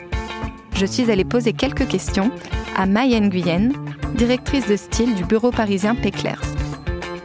Je 0.74 0.86
suis 0.86 1.10
allée 1.10 1.24
poser 1.24 1.52
quelques 1.52 1.86
questions 1.86 2.30
à 2.76 2.86
Maï 2.86 3.20
Nguyen, 3.20 3.70
directrice 4.14 4.66
de 4.66 4.76
style 4.76 5.14
du 5.14 5.24
bureau 5.24 5.50
parisien 5.50 5.94
Péclers. 5.94 6.40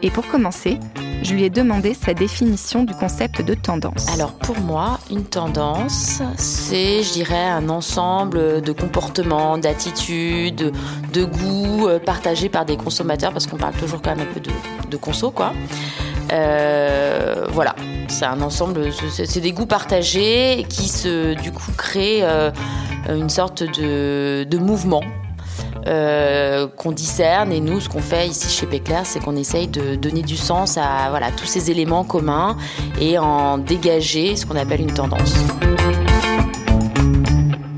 Et 0.02 0.12
pour 0.12 0.28
commencer, 0.28 0.80
je 1.24 1.34
lui 1.34 1.44
ai 1.44 1.50
demandé 1.50 1.94
sa 1.94 2.14
définition 2.14 2.84
du 2.84 2.94
concept 2.94 3.42
de 3.42 3.54
tendance. 3.54 4.08
Alors 4.14 4.34
pour 4.34 4.60
moi, 4.60 5.00
une 5.10 5.24
tendance, 5.24 6.22
c'est, 6.38 7.02
je 7.04 7.14
dirais, 7.14 7.46
un 7.46 7.70
ensemble 7.70 8.62
de 8.62 8.72
comportements, 8.72 9.58
d'attitudes, 9.58 10.72
de 11.14 11.26
goûts 11.26 11.88
euh, 11.88 12.00
partagés 12.00 12.50
par 12.50 12.66
des 12.66 12.78
consommateurs, 12.78 13.34
parce 13.34 13.48
qu'on 13.48 13.58
parle 13.58 13.74
toujours 13.74 14.02
quand 14.02 14.16
même 14.16 14.28
un 14.30 14.34
peu 14.34 14.40
de, 14.40 14.52
de 14.90 14.98
quoi. 14.98 15.54
Euh, 16.32 17.46
voilà, 17.52 17.76
c'est 18.08 18.26
un 18.26 18.42
ensemble, 18.42 18.92
c'est 18.92 19.40
des 19.40 19.52
goûts 19.52 19.66
partagés 19.66 20.66
qui 20.70 20.90
se, 20.90 21.34
du 21.42 21.52
coup, 21.52 21.72
créent 21.78 22.24
euh, 22.24 22.52
une 23.10 23.30
sorte 23.30 23.64
de, 23.64 24.44
de 24.44 24.58
mouvement 24.58 25.04
euh, 25.88 26.68
qu'on 26.68 26.92
discerne 26.92 27.54
et 27.54 27.62
nous 27.62 27.80
ce 27.80 27.88
qu'on 27.88 28.02
fait 28.02 28.28
ici 28.28 28.50
chez 28.50 28.66
Péclair 28.66 29.06
c'est 29.06 29.22
qu'on 29.22 29.38
essaye 29.38 29.68
de 29.68 29.96
donner 29.96 30.22
du 30.22 30.36
sens 30.36 30.78
à 30.78 31.10
voilà, 31.10 31.32
tous 31.32 31.46
ces 31.46 31.72
éléments 31.72 32.04
communs 32.04 32.58
et 33.00 33.18
en 33.18 33.58
dégager 33.58 34.36
ce 34.36 34.46
qu'on 34.46 34.58
appelle 34.58 34.82
une 34.82 34.92
tendance. 34.92 35.34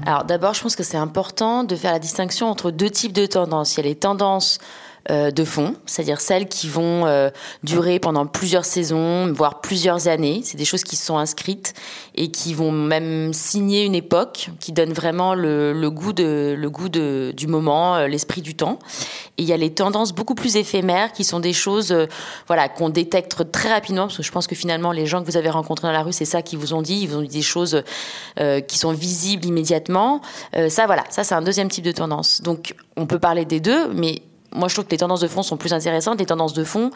Alors 0.07 0.23
d'abord 0.23 0.55
je 0.55 0.61
pense 0.63 0.75
que 0.75 0.81
c'est 0.81 0.97
important 0.97 1.63
de 1.63 1.75
faire 1.75 1.91
la 1.91 1.99
distinction 1.99 2.47
entre 2.47 2.71
deux 2.71 2.89
types 2.89 3.13
de 3.13 3.27
tendances. 3.27 3.75
Il 3.75 3.77
y 3.77 3.85
a 3.85 3.89
les 3.89 3.95
tendances 3.95 4.57
euh, 5.09 5.31
de 5.31 5.45
fond, 5.45 5.75
c'est-à-dire 5.85 6.19
celles 6.19 6.47
qui 6.47 6.67
vont 6.67 7.05
euh, 7.05 7.29
durer 7.63 7.99
pendant 7.99 8.27
plusieurs 8.27 8.65
saisons, 8.65 9.31
voire 9.31 9.61
plusieurs 9.61 10.09
années. 10.09 10.41
C'est 10.43 10.57
des 10.57 10.65
choses 10.65 10.83
qui 10.83 10.97
sont 10.97 11.17
inscrites 11.17 11.73
et 12.15 12.31
qui 12.31 12.53
vont 12.53 12.71
même 12.71 13.33
signer 13.33 13.85
une 13.85 13.95
époque, 13.95 14.49
qui 14.59 14.73
donnent 14.73 14.91
vraiment 14.91 15.35
le, 15.35 15.89
goût, 15.89 16.11
de, 16.11 16.53
le 16.55 16.69
goût 16.69 16.89
de, 16.89 17.33
du 17.35 17.47
moment, 17.47 17.95
euh, 17.95 18.07
l'esprit 18.07 18.41
du 18.41 18.55
temps. 18.55 18.77
Et 19.37 19.43
il 19.43 19.47
y 19.47 19.53
a 19.53 19.57
les 19.57 19.73
tendances 19.73 20.13
beaucoup 20.13 20.35
plus 20.35 20.57
éphémères, 20.57 21.13
qui 21.13 21.23
sont 21.23 21.39
des 21.39 21.53
choses 21.53 21.95
voilà, 22.47 22.67
qu'on 22.67 22.89
détecte 22.89 23.51
très 23.51 23.69
rapidement, 23.69 24.03
parce 24.03 24.17
que 24.17 24.23
je 24.23 24.31
pense 24.31 24.47
que 24.47 24.55
finalement, 24.55 24.91
les 24.91 25.05
gens 25.05 25.21
que 25.23 25.25
vous 25.25 25.37
avez 25.37 25.49
rencontrés 25.49 25.87
dans 25.87 25.93
la 25.93 26.03
rue, 26.03 26.13
c'est 26.13 26.25
ça 26.25 26.41
qu'ils 26.41 26.59
vous 26.59 26.73
ont 26.73 26.81
dit. 26.81 26.99
Ils 27.01 27.07
vous 27.07 27.19
ont 27.19 27.21
dit 27.21 27.29
des 27.29 27.41
choses 27.41 27.83
qui 28.67 28.77
sont 28.77 28.91
visibles 28.91 29.45
immédiatement. 29.45 30.21
ça, 30.67 30.85
voilà, 30.87 31.05
ça, 31.09 31.23
c'est 31.23 31.35
un 31.35 31.41
deuxième 31.41 31.69
type 31.69 31.85
de 31.85 31.93
tendance. 31.93 32.41
Donc, 32.41 32.75
on 32.97 33.05
peut 33.05 33.19
parler 33.19 33.45
des 33.45 33.61
deux, 33.61 33.87
mais 33.93 34.23
moi, 34.53 34.67
je 34.67 34.75
trouve 34.75 34.85
que 34.85 34.91
les 34.91 34.97
tendances 34.97 35.21
de 35.21 35.27
fond 35.27 35.43
sont 35.43 35.57
plus 35.57 35.73
intéressantes. 35.73 36.19
Les 36.19 36.25
tendances 36.25 36.53
de 36.53 36.63
fond, 36.63 36.91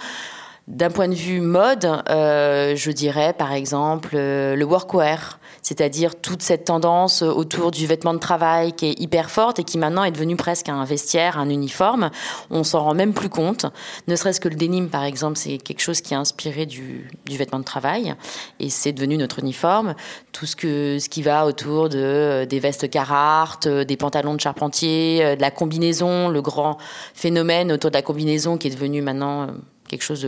d'un 0.68 0.90
point 0.90 1.08
de 1.08 1.16
vue 1.16 1.42
mode, 1.42 1.86
euh, 2.10 2.76
je 2.76 2.92
dirais 2.92 3.34
par 3.34 3.52
exemple 3.52 4.12
euh, 4.14 4.56
le 4.56 4.66
workwear, 4.66 5.40
c'est-à-dire 5.64 6.20
toute 6.20 6.42
cette 6.42 6.66
tendance 6.66 7.22
autour 7.22 7.72
du 7.72 7.88
vêtement 7.88 8.14
de 8.14 8.20
travail 8.20 8.74
qui 8.74 8.88
est 8.88 9.00
hyper 9.00 9.32
forte 9.32 9.60
et 9.60 9.64
qui 9.64 9.78
maintenant 9.78 10.04
est 10.04 10.12
devenue 10.12 10.36
presque 10.36 10.70
un 10.70 10.84
vestiaire, 10.86 11.40
un 11.40 11.50
uniforme. 11.50 12.12
On 12.52 12.64
s'en 12.64 12.84
rend 12.84 12.94
même 12.94 13.14
plus 13.14 13.30
compte. 13.30 13.66
Ne 14.08 14.16
serait-ce 14.16 14.40
que 14.40 14.50
le 14.50 14.56
denim, 14.56 14.88
par 14.88 15.04
exemple, 15.04 15.38
c'est 15.38 15.58
quelque 15.58 15.82
chose 15.82 16.02
qui 16.02 16.14
est 16.14 16.18
inspiré 16.18 16.66
du, 16.66 17.10
du 17.26 17.38
vêtement 17.38 17.60
de 17.60 17.64
travail 17.64 18.14
et 18.60 18.70
c'est 18.70 18.92
devenu 18.92 19.18
notre 19.18 19.40
uniforme. 19.40 19.96
Tout 20.34 20.46
ce, 20.46 20.56
que, 20.56 21.00
ce 21.00 21.10
qui 21.10 21.22
va 21.22 21.46
autour 21.46 21.90
de, 21.90 22.46
des 22.50 22.60
vestes 22.60 22.90
Carhartt, 22.90 23.68
des 23.68 23.98
pantalons 23.98 24.36
de 24.36 24.42
charpentier, 24.42 25.36
de 25.38 25.42
la 25.42 25.52
combinaison, 25.52 26.28
le 26.28 26.42
grand 26.42 26.78
phénomène 27.14 27.72
autour 27.72 27.90
de 27.90 27.96
la 27.96 28.02
combinaison 28.02 28.58
qui 28.58 28.68
est 28.68 28.72
devenu 28.72 29.02
maintenant 29.02 29.48
quelque 29.88 30.04
chose 30.04 30.28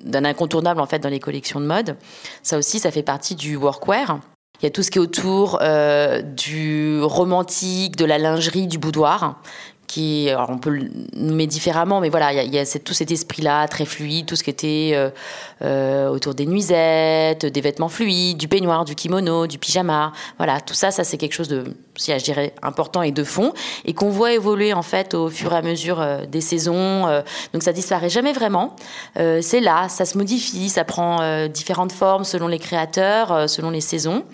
d'un 0.00 0.24
incontournable 0.24 0.80
en 0.80 0.86
fait 0.86 0.98
dans 0.98 1.08
les 1.08 1.20
collections 1.20 1.60
de 1.60 1.66
mode. 1.66 1.96
Ça 2.42 2.58
aussi, 2.58 2.78
ça 2.78 2.90
fait 2.90 3.02
partie 3.02 3.34
du 3.34 3.56
workwear. 3.56 4.18
Il 4.60 4.64
y 4.64 4.66
a 4.66 4.70
tout 4.70 4.82
ce 4.82 4.90
qui 4.90 4.98
est 4.98 5.00
autour 5.00 5.58
euh, 5.62 6.20
du 6.20 7.00
romantique, 7.02 7.96
de 7.96 8.04
la 8.04 8.18
lingerie, 8.18 8.66
du 8.66 8.78
boudoir, 8.78 9.40
qui, 9.86 10.28
on 10.48 10.58
peut 10.58 10.70
le 10.70 10.90
nommer 11.14 11.46
différemment, 11.46 12.00
mais 12.00 12.08
voilà, 12.08 12.44
il 12.44 12.54
y 12.54 12.58
a, 12.58 12.64
tout 12.78 12.92
cet 12.92 13.10
esprit-là, 13.10 13.66
très 13.68 13.84
fluide, 13.84 14.26
tout 14.26 14.36
ce 14.36 14.42
qui 14.42 14.50
était 14.50 14.90
euh, 14.94 15.10
euh, 15.62 16.08
autour 16.08 16.34
des 16.34 16.44
nuisettes, 16.44 17.46
des 17.46 17.60
vêtements 17.60 17.88
fluides, 17.88 18.36
du 18.36 18.48
peignoir, 18.48 18.84
du 18.84 18.94
kimono, 18.94 19.46
du 19.46 19.58
pyjama. 19.58 20.12
Voilà, 20.36 20.60
tout 20.60 20.74
ça, 20.74 20.90
ça 20.90 21.04
c'est 21.04 21.16
quelque 21.16 21.32
chose 21.32 21.48
de, 21.48 21.64
je 21.98 22.24
dirais, 22.24 22.54
important 22.62 23.02
et 23.02 23.10
de 23.10 23.24
fond, 23.24 23.52
et 23.84 23.94
qu'on 23.94 24.10
voit 24.10 24.32
évoluer 24.32 24.72
en 24.72 24.82
fait 24.82 25.14
au 25.14 25.28
fur 25.28 25.52
et 25.52 25.56
à 25.56 25.62
mesure 25.62 26.00
euh, 26.00 26.24
des 26.26 26.40
saisons. 26.40 27.06
Euh, 27.06 27.22
donc 27.52 27.62
ça 27.62 27.72
disparaît 27.72 28.08
jamais 28.08 28.32
vraiment. 28.32 28.76
Euh, 29.18 29.40
c'est 29.42 29.60
là, 29.60 29.88
ça 29.88 30.04
se 30.04 30.16
modifie, 30.16 30.68
ça 30.68 30.84
prend 30.84 31.48
différentes 31.48 31.92
formes 31.92 32.24
selon 32.24 32.48
les 32.48 32.58
créateurs, 32.58 33.48
selon 33.48 33.70
les 33.70 33.80
saisons. 33.80 34.24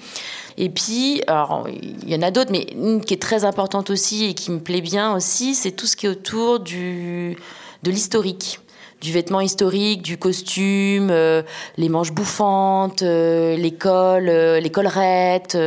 Et 0.57 0.68
puis, 0.68 1.22
alors, 1.27 1.66
il 1.68 2.09
y 2.09 2.14
en 2.14 2.22
a 2.22 2.31
d'autres, 2.31 2.53
mais 2.53 2.66
une 2.74 3.05
qui 3.05 3.14
est 3.14 3.22
très 3.22 3.44
importante 3.44 3.90
aussi 3.90 4.27
et 4.27 4.35
qui 4.35 4.50
me 4.50 4.61
plaît 4.61 4.81
bien 4.81 5.14
aussi, 5.14 5.55
c'est 5.55 5.72
tout 5.72 5.87
ce 5.87 5.96
qui 5.96 6.07
est 6.07 6.09
autour 6.09 6.61
du, 6.61 7.37
de 7.83 7.90
l'historique 7.90 8.61
du 9.04 9.12
vêtement 9.12 9.42
historique, 9.42 10.00
du 10.00 10.16
costume, 10.16 11.10
euh, 11.10 11.42
les 11.76 11.90
manches 11.90 12.10
bouffantes, 12.10 13.02
euh, 13.02 13.54
les 13.54 13.72
cols, 13.72 14.30
euh, 14.30 14.60
les 14.60 14.70
collerettes, 14.70 15.58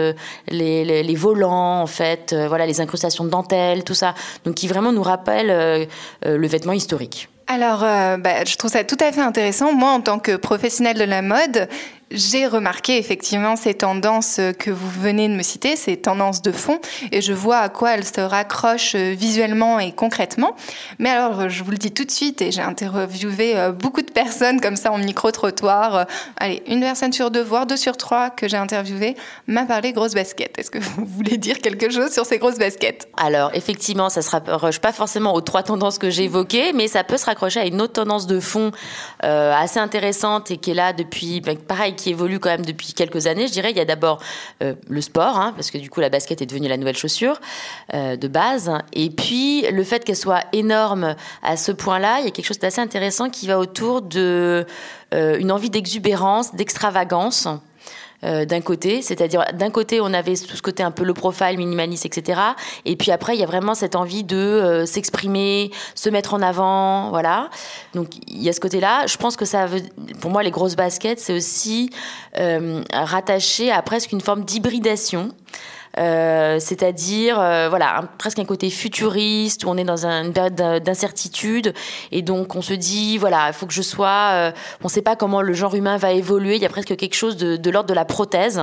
les, 0.47 1.15
volants 1.15 1.81
en 1.81 1.87
fait, 1.87 2.35
voilà 2.47 2.65
les 2.65 2.81
incrustations 2.81 3.23
de 3.23 3.29
dentelle, 3.29 3.83
tout 3.83 3.93
ça. 3.93 4.15
Donc 4.43 4.55
qui 4.55 4.67
vraiment 4.67 4.91
nous 4.91 5.03
rappelle 5.03 5.87
le 6.25 6.47
vêtement 6.47 6.73
historique. 6.73 7.29
Alors, 7.47 7.79
bah, 7.79 8.43
je 8.45 8.55
trouve 8.57 8.71
ça 8.71 8.83
tout 8.83 8.97
à 8.99 9.11
fait 9.11 9.21
intéressant. 9.21 9.73
Moi, 9.73 9.89
en 9.89 10.01
tant 10.01 10.19
que 10.19 10.35
professionnelle 10.35 10.97
de 10.97 11.03
la 11.03 11.21
mode, 11.21 11.69
j'ai 12.11 12.47
remarqué 12.47 12.97
effectivement 12.97 13.55
ces 13.55 13.73
tendances 13.73 14.39
que 14.59 14.71
vous 14.71 14.89
venez 14.89 15.27
de 15.27 15.33
me 15.33 15.43
citer, 15.43 15.75
ces 15.75 15.97
tendances 15.97 16.41
de 16.41 16.51
fond, 16.51 16.79
et 17.11 17.21
je 17.21 17.33
vois 17.33 17.57
à 17.57 17.69
quoi 17.69 17.95
elles 17.95 18.05
se 18.05 18.21
raccrochent 18.21 18.95
visuellement 18.95 19.79
et 19.79 19.91
concrètement. 19.91 20.55
Mais 20.99 21.09
alors, 21.09 21.49
je 21.49 21.63
vous 21.63 21.71
le 21.71 21.77
dis 21.77 21.91
tout 21.91 22.05
de 22.05 22.11
suite, 22.11 22.41
et 22.41 22.51
j'ai 22.51 22.61
interviewé 22.61 23.55
beaucoup 23.77 24.01
de 24.01 24.11
personnes 24.11 24.61
comme 24.61 24.75
ça 24.75 24.91
en 24.91 24.97
micro-trottoir. 24.97 26.05
Allez, 26.37 26.63
une 26.67 26.79
personne 26.81 27.13
sur 27.13 27.31
deux, 27.31 27.43
voire 27.43 27.65
deux 27.65 27.77
sur 27.77 27.97
trois 27.97 28.29
que 28.29 28.47
j'ai 28.47 28.57
interviewé 28.57 29.15
m'a 29.47 29.65
parlé 29.65 29.91
grosses 29.91 30.13
baskets. 30.13 30.57
Est-ce 30.57 30.71
que 30.71 30.79
vous 30.79 31.05
voulez 31.05 31.37
dire 31.37 31.59
quelque 31.59 31.89
chose 31.89 32.11
sur 32.11 32.25
ces 32.25 32.37
grosses 32.37 32.57
baskets? 32.57 33.07
Alors, 33.17 33.51
effectivement, 33.53 34.09
ça 34.09 34.21
se 34.21 34.29
raccroche 34.29 34.79
pas 34.79 34.93
forcément 34.93 35.33
aux 35.33 35.41
trois 35.41 35.63
tendances 35.63 35.97
que 35.97 36.09
j'ai 36.09 36.23
évoquées, 36.23 36.73
mais 36.73 36.87
ça 36.87 37.03
peut 37.03 37.17
se 37.17 37.25
raccrocher 37.25 37.59
à 37.59 37.65
une 37.65 37.81
autre 37.81 37.93
tendance 37.93 38.27
de 38.27 38.39
fond 38.39 38.71
euh, 39.23 39.53
assez 39.53 39.79
intéressante 39.79 40.51
et 40.51 40.57
qui 40.57 40.71
est 40.71 40.75
là 40.75 40.93
depuis, 40.93 41.41
pareil, 41.67 41.95
qui 41.97 42.11
évolue 42.11 42.39
quand 42.39 42.49
même 42.49 42.65
depuis 42.65 42.93
quelques 42.93 43.27
années. 43.27 43.47
Je 43.47 43.51
dirais, 43.51 43.71
il 43.71 43.77
y 43.77 43.81
a 43.81 43.85
d'abord 43.85 44.21
euh, 44.63 44.75
le 44.87 45.01
sport, 45.01 45.37
hein, 45.37 45.51
parce 45.55 45.69
que 45.71 45.77
du 45.77 45.89
coup, 45.89 45.99
la 45.99 46.09
basket 46.09 46.41
est 46.41 46.45
devenue 46.45 46.69
la 46.69 46.77
nouvelle 46.77 46.95
chaussure 46.95 47.41
euh, 47.93 48.15
de 48.15 48.27
base. 48.29 48.71
Et 48.93 49.09
puis, 49.09 49.69
le 49.69 49.83
fait 49.83 50.05
qu'elle 50.05 50.15
soit 50.15 50.45
énorme 50.53 51.15
à 51.43 51.57
ce 51.57 51.71
point-là, 51.73 52.19
il 52.19 52.25
y 52.25 52.27
a 52.27 52.31
quelque 52.31 52.45
chose 52.45 52.59
d'assez 52.59 52.79
intéressant 52.79 53.29
qui 53.29 53.47
va 53.47 53.59
autour 53.59 54.01
de 54.01 54.65
euh, 55.13 55.37
une 55.37 55.51
envie 55.51 55.69
d'exubérance, 55.69 56.55
d'extravagance. 56.55 57.47
Euh, 58.23 58.45
d'un 58.45 58.61
côté, 58.61 59.03
c'est-à-dire 59.03 59.45
d'un 59.53 59.69
côté 59.69 60.01
on 60.01 60.11
avait 60.11 60.35
tout 60.35 60.55
ce 60.55 60.61
côté 60.63 60.81
un 60.81 60.89
peu 60.89 61.03
le 61.03 61.13
profile 61.13 61.55
minimaliste, 61.55 62.07
etc. 62.07 62.41
Et 62.83 62.95
puis 62.95 63.11
après 63.11 63.35
il 63.35 63.39
y 63.39 63.43
a 63.43 63.45
vraiment 63.45 63.75
cette 63.75 63.95
envie 63.95 64.23
de 64.23 64.35
euh, 64.35 64.85
s'exprimer, 64.87 65.69
se 65.93 66.09
mettre 66.09 66.33
en 66.33 66.41
avant, 66.41 67.09
voilà. 67.11 67.51
Donc 67.93 68.15
il 68.27 68.41
y 68.41 68.49
a 68.49 68.53
ce 68.53 68.59
côté-là. 68.59 69.05
Je 69.05 69.17
pense 69.17 69.35
que 69.35 69.45
ça 69.45 69.67
veut, 69.67 69.81
pour 70.19 70.31
moi 70.31 70.41
les 70.41 70.49
grosses 70.49 70.75
baskets 70.75 71.19
c'est 71.19 71.33
aussi 71.33 71.91
euh, 72.39 72.81
rattaché 72.91 73.71
à 73.71 73.83
presque 73.83 74.11
une 74.11 74.21
forme 74.21 74.43
d'hybridation. 74.43 75.29
Euh, 75.97 76.59
c'est-à-dire 76.59 77.39
euh, 77.39 77.69
voilà 77.69 78.03
presque 78.17 78.39
un 78.39 78.45
côté 78.45 78.69
futuriste 78.69 79.63
où 79.63 79.69
on 79.69 79.77
est 79.77 79.83
dans 79.83 80.05
un- 80.05 80.25
une 80.25 80.33
période 80.33 80.53
d'in- 80.55 80.79
d'incertitude. 80.79 81.73
Et 82.11 82.21
donc 82.21 82.55
on 82.55 82.61
se 82.61 82.73
dit 82.73 83.17
voilà 83.17 83.47
il 83.47 83.53
faut 83.53 83.65
que 83.65 83.73
je 83.73 83.81
sois 83.81 84.29
euh, 84.33 84.51
on 84.81 84.85
ne 84.85 84.89
sait 84.89 85.01
pas 85.01 85.15
comment 85.15 85.41
le 85.41 85.53
genre 85.53 85.73
humain 85.75 85.97
va 85.97 86.11
évoluer. 86.11 86.55
Il 86.57 86.61
y 86.61 86.65
a 86.65 86.69
presque 86.69 86.95
quelque 86.95 87.15
chose 87.15 87.35
de, 87.37 87.55
de 87.55 87.69
l'ordre 87.71 87.89
de 87.89 87.93
la 87.95 88.05
prothèse 88.05 88.61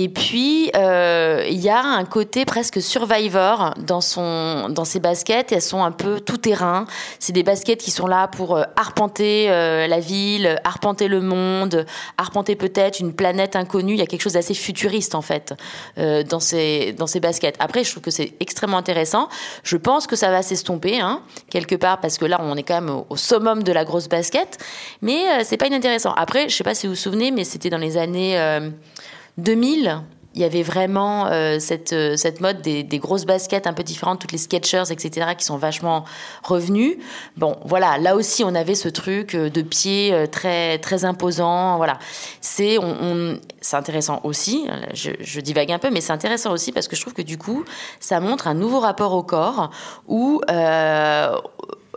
et 0.00 0.08
puis, 0.08 0.70
euh, 0.76 1.44
il 1.50 1.58
y 1.58 1.68
a 1.68 1.82
un 1.82 2.04
côté 2.04 2.44
presque 2.44 2.80
survivor 2.80 3.74
dans, 3.78 4.00
son, 4.00 4.68
dans 4.68 4.84
ces 4.84 5.00
baskets. 5.00 5.50
Elles 5.50 5.60
sont 5.60 5.82
un 5.82 5.90
peu 5.90 6.20
tout 6.20 6.36
terrain. 6.36 6.86
C'est 7.18 7.32
des 7.32 7.42
baskets 7.42 7.80
qui 7.80 7.90
sont 7.90 8.06
là 8.06 8.28
pour 8.28 8.56
euh, 8.56 8.62
arpenter 8.76 9.50
euh, 9.50 9.88
la 9.88 9.98
ville, 9.98 10.60
arpenter 10.62 11.08
le 11.08 11.20
monde, 11.20 11.84
arpenter 12.16 12.54
peut-être 12.54 13.00
une 13.00 13.12
planète 13.12 13.56
inconnue. 13.56 13.94
Il 13.94 13.98
y 13.98 14.02
a 14.02 14.06
quelque 14.06 14.20
chose 14.20 14.34
d'assez 14.34 14.54
futuriste, 14.54 15.16
en 15.16 15.20
fait, 15.20 15.52
dans, 15.96 16.38
ces, 16.38 16.92
dans 16.92 17.08
ces 17.08 17.18
baskets. 17.18 17.56
Après, 17.58 17.82
je 17.82 17.90
trouve 17.90 18.04
que 18.04 18.12
c'est 18.12 18.34
extrêmement 18.38 18.78
intéressant. 18.78 19.28
Je 19.64 19.76
pense 19.76 20.06
que 20.06 20.14
ça 20.14 20.30
va 20.30 20.42
s'estomper, 20.42 21.00
hein, 21.00 21.22
quelque 21.50 21.74
part, 21.74 21.98
parce 21.98 22.18
que 22.18 22.24
là, 22.24 22.38
on 22.40 22.56
est 22.56 22.62
quand 22.62 22.80
même 22.80 23.02
au, 23.10 23.16
summum 23.16 23.64
de 23.64 23.72
la 23.72 23.84
grosse 23.84 24.08
basket. 24.08 24.58
Mais 25.02 25.42
c'est 25.42 25.56
pas 25.56 25.66
inintéressant. 25.66 26.12
Après, 26.12 26.48
je 26.48 26.54
sais 26.54 26.62
pas 26.62 26.76
si 26.76 26.86
vous 26.86 26.92
vous 26.92 26.96
souvenez, 26.96 27.32
mais 27.32 27.42
c'était 27.42 27.70
dans 27.70 27.78
les 27.78 27.96
années... 27.96 28.38
euh, 29.38 29.42
2000, 29.42 30.02
il 30.38 30.42
y 30.42 30.44
avait 30.44 30.62
vraiment 30.62 31.26
euh, 31.26 31.58
cette, 31.58 31.92
euh, 31.92 32.16
cette 32.16 32.40
mode 32.40 32.62
des, 32.62 32.84
des 32.84 32.98
grosses 32.98 33.24
baskets 33.24 33.66
un 33.66 33.72
peu 33.72 33.82
différentes, 33.82 34.20
toutes 34.20 34.30
les 34.30 34.38
Skechers, 34.38 34.84
etc., 34.90 35.30
qui 35.36 35.44
sont 35.44 35.56
vachement 35.56 36.04
revenus. 36.44 36.96
Bon, 37.36 37.56
voilà, 37.64 37.98
là 37.98 38.14
aussi, 38.14 38.44
on 38.44 38.54
avait 38.54 38.76
ce 38.76 38.88
truc 38.88 39.34
euh, 39.34 39.50
de 39.50 39.62
pied 39.62 40.14
très, 40.30 40.78
très 40.78 41.04
imposant. 41.04 41.76
Voilà, 41.76 41.98
c'est 42.40 42.78
on, 42.78 43.40
intéressant 43.72 44.20
aussi. 44.22 44.68
Je, 44.92 45.40
divague 45.40 45.72
un 45.72 45.80
peu, 45.80 45.90
mais 45.90 46.00
c'est 46.00 46.12
intéressant 46.12 46.52
aussi 46.52 46.70
parce 46.70 46.86
que 46.86 46.94
je 46.94 47.00
trouve 47.00 47.14
que 47.14 47.22
du 47.22 47.36
coup, 47.36 47.64
ça 47.98 48.20
montre 48.20 48.46
un 48.46 48.54
nouveau 48.54 48.78
rapport 48.78 49.14
au 49.14 49.24
corps 49.24 49.70
où 50.06 50.40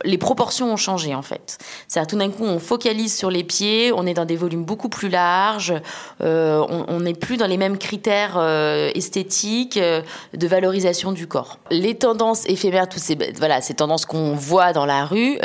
les 0.03 0.17
proportions 0.17 0.71
ont 0.73 0.77
changé 0.77 1.15
en 1.15 1.21
fait. 1.21 1.57
C'est-à-dire 1.87 2.07
tout 2.07 2.17
d'un 2.17 2.29
coup, 2.29 2.43
on 2.43 2.59
focalise 2.59 3.15
sur 3.15 3.29
les 3.29 3.43
pieds, 3.43 3.91
on 3.93 4.05
est 4.05 4.13
dans 4.13 4.25
des 4.25 4.35
volumes 4.35 4.63
beaucoup 4.63 4.89
plus 4.89 5.09
larges, 5.09 5.73
euh, 6.21 6.65
on 6.69 6.99
n'est 6.99 7.13
plus 7.13 7.37
dans 7.37 7.47
les 7.47 7.57
mêmes 7.57 7.77
critères 7.77 8.37
euh, 8.37 8.91
esthétiques 8.95 9.77
euh, 9.77 10.01
de 10.35 10.47
valorisation 10.47 11.11
du 11.11 11.27
corps. 11.27 11.59
Les 11.69 11.95
tendances 11.95 12.47
éphémères, 12.47 12.89
toutes 12.89 13.03
ces 13.03 13.17
voilà, 13.37 13.61
ces 13.61 13.73
tendances 13.73 14.05
qu'on 14.05 14.35
voit 14.35 14.73
dans 14.73 14.85
la 14.85 15.05
rue. 15.05 15.39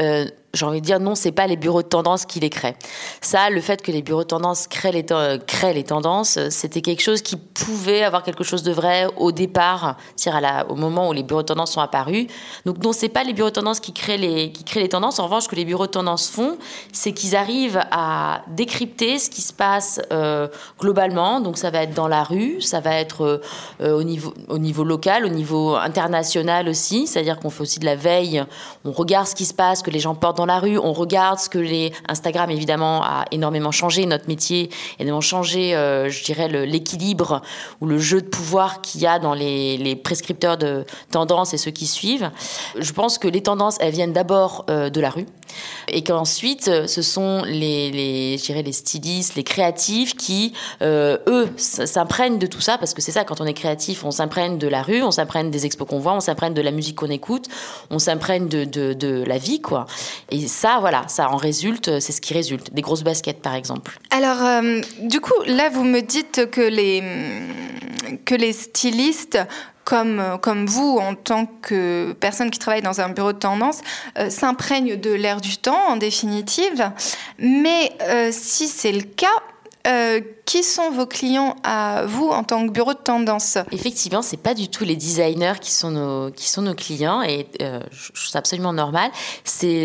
Euh, 0.56 0.58
j'ai 0.58 0.66
envie 0.66 0.80
de 0.80 0.86
dire 0.86 1.00
non, 1.00 1.14
c'est 1.14 1.32
pas 1.32 1.46
les 1.46 1.56
bureaux 1.56 1.82
de 1.82 1.88
tendance 1.88 2.24
qui 2.24 2.40
les 2.40 2.50
créent. 2.50 2.76
Ça, 3.20 3.50
le 3.50 3.60
fait 3.60 3.82
que 3.82 3.92
les 3.92 4.02
bureaux 4.02 4.22
de 4.22 4.28
tendance 4.28 4.66
créent 4.66 4.92
les, 4.92 5.04
ten- 5.04 5.38
créent 5.46 5.74
les 5.74 5.84
tendances, 5.84 6.38
euh, 6.38 6.48
c'était 6.50 6.80
quelque 6.80 7.02
chose 7.02 7.22
qui 7.22 7.36
pouvait 7.36 8.02
avoir 8.02 8.22
quelque 8.22 8.44
chose 8.44 8.62
de 8.62 8.72
vrai 8.72 9.06
au 9.16 9.32
départ, 9.32 9.96
c'est-à-dire 10.16 10.64
au 10.68 10.74
moment 10.74 11.08
où 11.08 11.12
les 11.12 11.22
bureaux 11.22 11.42
de 11.42 11.46
tendance 11.46 11.72
sont 11.72 11.80
apparus. 11.80 12.26
Donc 12.64 12.82
non, 12.82 12.92
c'est 12.92 13.08
pas 13.08 13.24
les 13.24 13.32
bureaux 13.32 13.50
de 13.50 13.54
tendance 13.54 13.80
qui 13.80 13.92
créent 13.92 14.18
les, 14.18 14.52
qui 14.52 14.64
créent 14.64 14.80
les 14.80 14.88
tendances. 14.88 15.18
En 15.18 15.24
revanche, 15.24 15.44
ce 15.44 15.48
que 15.48 15.56
les 15.56 15.64
bureaux 15.64 15.86
de 15.86 15.90
tendance 15.92 16.28
font, 16.28 16.56
c'est 16.92 17.12
qu'ils 17.12 17.36
arrivent 17.36 17.82
à 17.90 18.42
décrypter 18.48 19.18
ce 19.18 19.28
qui 19.30 19.42
se 19.42 19.52
passe 19.52 20.00
euh, 20.12 20.48
globalement. 20.80 21.40
Donc 21.40 21.58
ça 21.58 21.70
va 21.70 21.82
être 21.82 21.94
dans 21.94 22.08
la 22.08 22.22
rue, 22.22 22.60
ça 22.62 22.80
va 22.80 22.94
être 22.94 23.40
euh, 23.80 23.92
au, 23.92 24.02
niveau, 24.02 24.32
au 24.48 24.58
niveau 24.58 24.84
local, 24.84 25.24
au 25.24 25.28
niveau 25.28 25.74
international 25.74 26.68
aussi. 26.68 27.06
C'est-à-dire 27.06 27.38
qu'on 27.38 27.50
fait 27.50 27.62
aussi 27.62 27.80
de 27.80 27.84
la 27.84 27.96
veille. 27.96 28.44
On 28.84 28.92
regarde 28.92 29.26
ce 29.26 29.34
qui 29.34 29.44
se 29.44 29.54
passe, 29.54 29.82
que 29.82 29.90
les 29.90 30.00
gens 30.00 30.14
portent 30.14 30.36
dans 30.36 30.45
la 30.46 30.58
rue. 30.58 30.78
On 30.78 30.92
regarde 30.92 31.38
ce 31.38 31.48
que 31.48 31.58
les 31.58 31.92
Instagram 32.08 32.50
évidemment 32.50 33.02
a 33.02 33.24
énormément 33.30 33.70
changé 33.70 34.06
notre 34.06 34.28
métier, 34.28 34.70
énormément 34.98 35.20
changé, 35.20 35.74
euh, 35.74 36.08
je 36.08 36.24
dirais 36.24 36.48
l'équilibre 36.48 37.42
ou 37.80 37.86
le 37.86 37.98
jeu 37.98 38.22
de 38.22 38.26
pouvoir 38.26 38.80
qu'il 38.80 39.00
y 39.00 39.06
a 39.06 39.18
dans 39.18 39.34
les, 39.34 39.76
les 39.76 39.96
prescripteurs 39.96 40.56
de 40.56 40.84
tendances 41.10 41.54
et 41.54 41.58
ceux 41.58 41.70
qui 41.70 41.86
suivent. 41.86 42.30
Je 42.78 42.92
pense 42.92 43.18
que 43.18 43.28
les 43.28 43.42
tendances 43.42 43.76
elles 43.80 43.92
viennent 43.92 44.12
d'abord 44.12 44.64
euh, 44.70 44.90
de 44.90 45.00
la 45.00 45.10
rue 45.10 45.26
et 45.88 46.02
qu'ensuite 46.02 46.68
euh, 46.68 46.86
ce 46.86 47.02
sont 47.02 47.42
les, 47.44 47.90
les 47.90 48.36
les 48.36 48.72
stylistes, 48.72 49.34
les 49.34 49.44
créatifs 49.44 50.16
qui 50.16 50.52
euh, 50.82 51.18
eux 51.26 51.48
s'imprègnent 51.56 52.38
de 52.38 52.46
tout 52.46 52.60
ça 52.60 52.78
parce 52.78 52.94
que 52.94 53.02
c'est 53.02 53.12
ça 53.12 53.24
quand 53.24 53.40
on 53.40 53.46
est 53.46 53.54
créatif, 53.54 54.04
on 54.04 54.10
s'imprègne 54.10 54.58
de 54.58 54.68
la 54.68 54.82
rue, 54.82 55.02
on 55.02 55.10
s'imprègne 55.10 55.50
des 55.50 55.66
expos 55.66 55.86
qu'on 55.88 55.98
voit, 55.98 56.14
on 56.14 56.20
s'imprègne 56.20 56.54
de 56.54 56.62
la 56.62 56.70
musique 56.70 56.96
qu'on 56.96 57.10
écoute, 57.10 57.46
on 57.90 57.98
s'imprègne 57.98 58.48
de, 58.48 58.64
de, 58.64 58.92
de 58.92 59.24
la 59.26 59.38
vie 59.38 59.60
quoi. 59.60 59.86
Et 60.30 60.46
ça 60.46 60.78
voilà, 60.80 61.04
ça 61.08 61.30
en 61.30 61.36
résulte, 61.36 62.00
c'est 62.00 62.12
ce 62.12 62.20
qui 62.20 62.34
résulte. 62.34 62.72
Des 62.72 62.82
grosses 62.82 63.04
baskets 63.04 63.42
par 63.42 63.54
exemple. 63.54 63.98
Alors, 64.10 64.42
euh, 64.42 64.80
du 65.02 65.20
coup, 65.20 65.34
là, 65.46 65.68
vous 65.68 65.84
me 65.84 66.00
dites 66.00 66.50
que 66.50 66.60
les, 66.60 67.02
que 68.24 68.34
les 68.34 68.52
stylistes, 68.52 69.38
comme, 69.86 70.66
vous, 70.66 70.98
en 70.98 71.14
tant 71.14 71.46
que 71.46 72.12
personne 72.18 72.50
qui 72.50 72.58
travaille 72.58 72.82
dans 72.82 73.00
un 73.00 73.08
bureau 73.08 73.32
de 73.32 73.38
tendance, 73.38 73.82
euh, 74.18 74.30
s'imprègnent 74.30 74.96
de 74.96 75.12
l'air 75.12 75.40
du 75.40 75.58
temps, 75.58 75.78
en 75.88 75.96
définitive. 75.96 76.90
Mais 77.38 77.92
euh, 78.02 78.30
si 78.32 78.66
c'est 78.66 78.90
le 78.90 79.02
cas, 79.02 79.28
euh, 79.86 80.20
qui 80.46 80.62
sont 80.62 80.90
vos 80.90 81.06
clients 81.06 81.56
à 81.64 82.04
vous 82.06 82.28
en 82.28 82.44
tant 82.44 82.66
que 82.66 82.72
bureau 82.72 82.92
de 82.92 82.98
tendance 82.98 83.58
Effectivement, 83.72 84.22
c'est 84.22 84.36
pas 84.36 84.54
du 84.54 84.68
tout 84.68 84.84
les 84.84 84.96
designers 84.96 85.54
qui 85.60 85.72
sont 85.72 85.90
nos 85.90 86.30
qui 86.30 86.48
sont 86.48 86.62
nos 86.62 86.74
clients 86.74 87.22
et 87.22 87.46
euh, 87.62 87.80
je 87.90 88.08
trouve 88.12 88.30
ça 88.30 88.38
absolument 88.38 88.72
normal. 88.72 89.10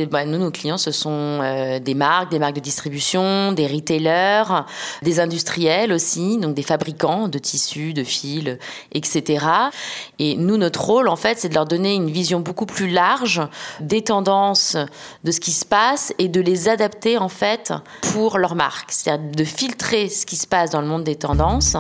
Bah, 0.09 0.25
nous 0.25 0.37
nos 0.37 0.51
clients, 0.51 0.77
ce 0.77 0.91
sont 0.91 1.09
euh, 1.41 1.79
des 1.79 1.93
marques, 1.93 2.31
des 2.31 2.39
marques 2.39 2.55
de 2.55 2.61
distribution, 2.61 3.51
des 3.53 3.67
retailers, 3.67 4.65
des 5.01 5.19
industriels 5.19 5.91
aussi, 5.91 6.37
donc 6.37 6.53
des 6.53 6.63
fabricants 6.63 7.27
de 7.27 7.39
tissus, 7.39 7.93
de 7.93 8.03
fils, 8.03 8.57
etc. 8.93 9.45
Et 10.19 10.35
nous, 10.35 10.57
notre 10.57 10.81
rôle 10.81 11.09
en 11.09 11.15
fait, 11.15 11.39
c'est 11.39 11.49
de 11.49 11.55
leur 11.55 11.65
donner 11.65 11.93
une 11.95 12.09
vision 12.09 12.39
beaucoup 12.39 12.65
plus 12.65 12.89
large 12.89 13.41
des 13.79 14.03
tendances, 14.03 14.77
de 15.23 15.31
ce 15.31 15.39
qui 15.39 15.51
se 15.51 15.65
passe 15.65 16.13
et 16.19 16.27
de 16.27 16.41
les 16.41 16.69
adapter 16.69 17.17
en 17.17 17.29
fait 17.29 17.73
pour 18.13 18.37
leur 18.37 18.55
marque, 18.55 18.91
c'est-à-dire 18.91 19.31
de 19.31 19.43
filtrer 19.43 19.90
ce 19.91 20.25
qui 20.25 20.35
se 20.35 20.47
passe 20.47 20.71
dans 20.71 20.81
le 20.81 20.87
monde 20.87 21.03
des 21.03 21.15
tendances 21.15 21.75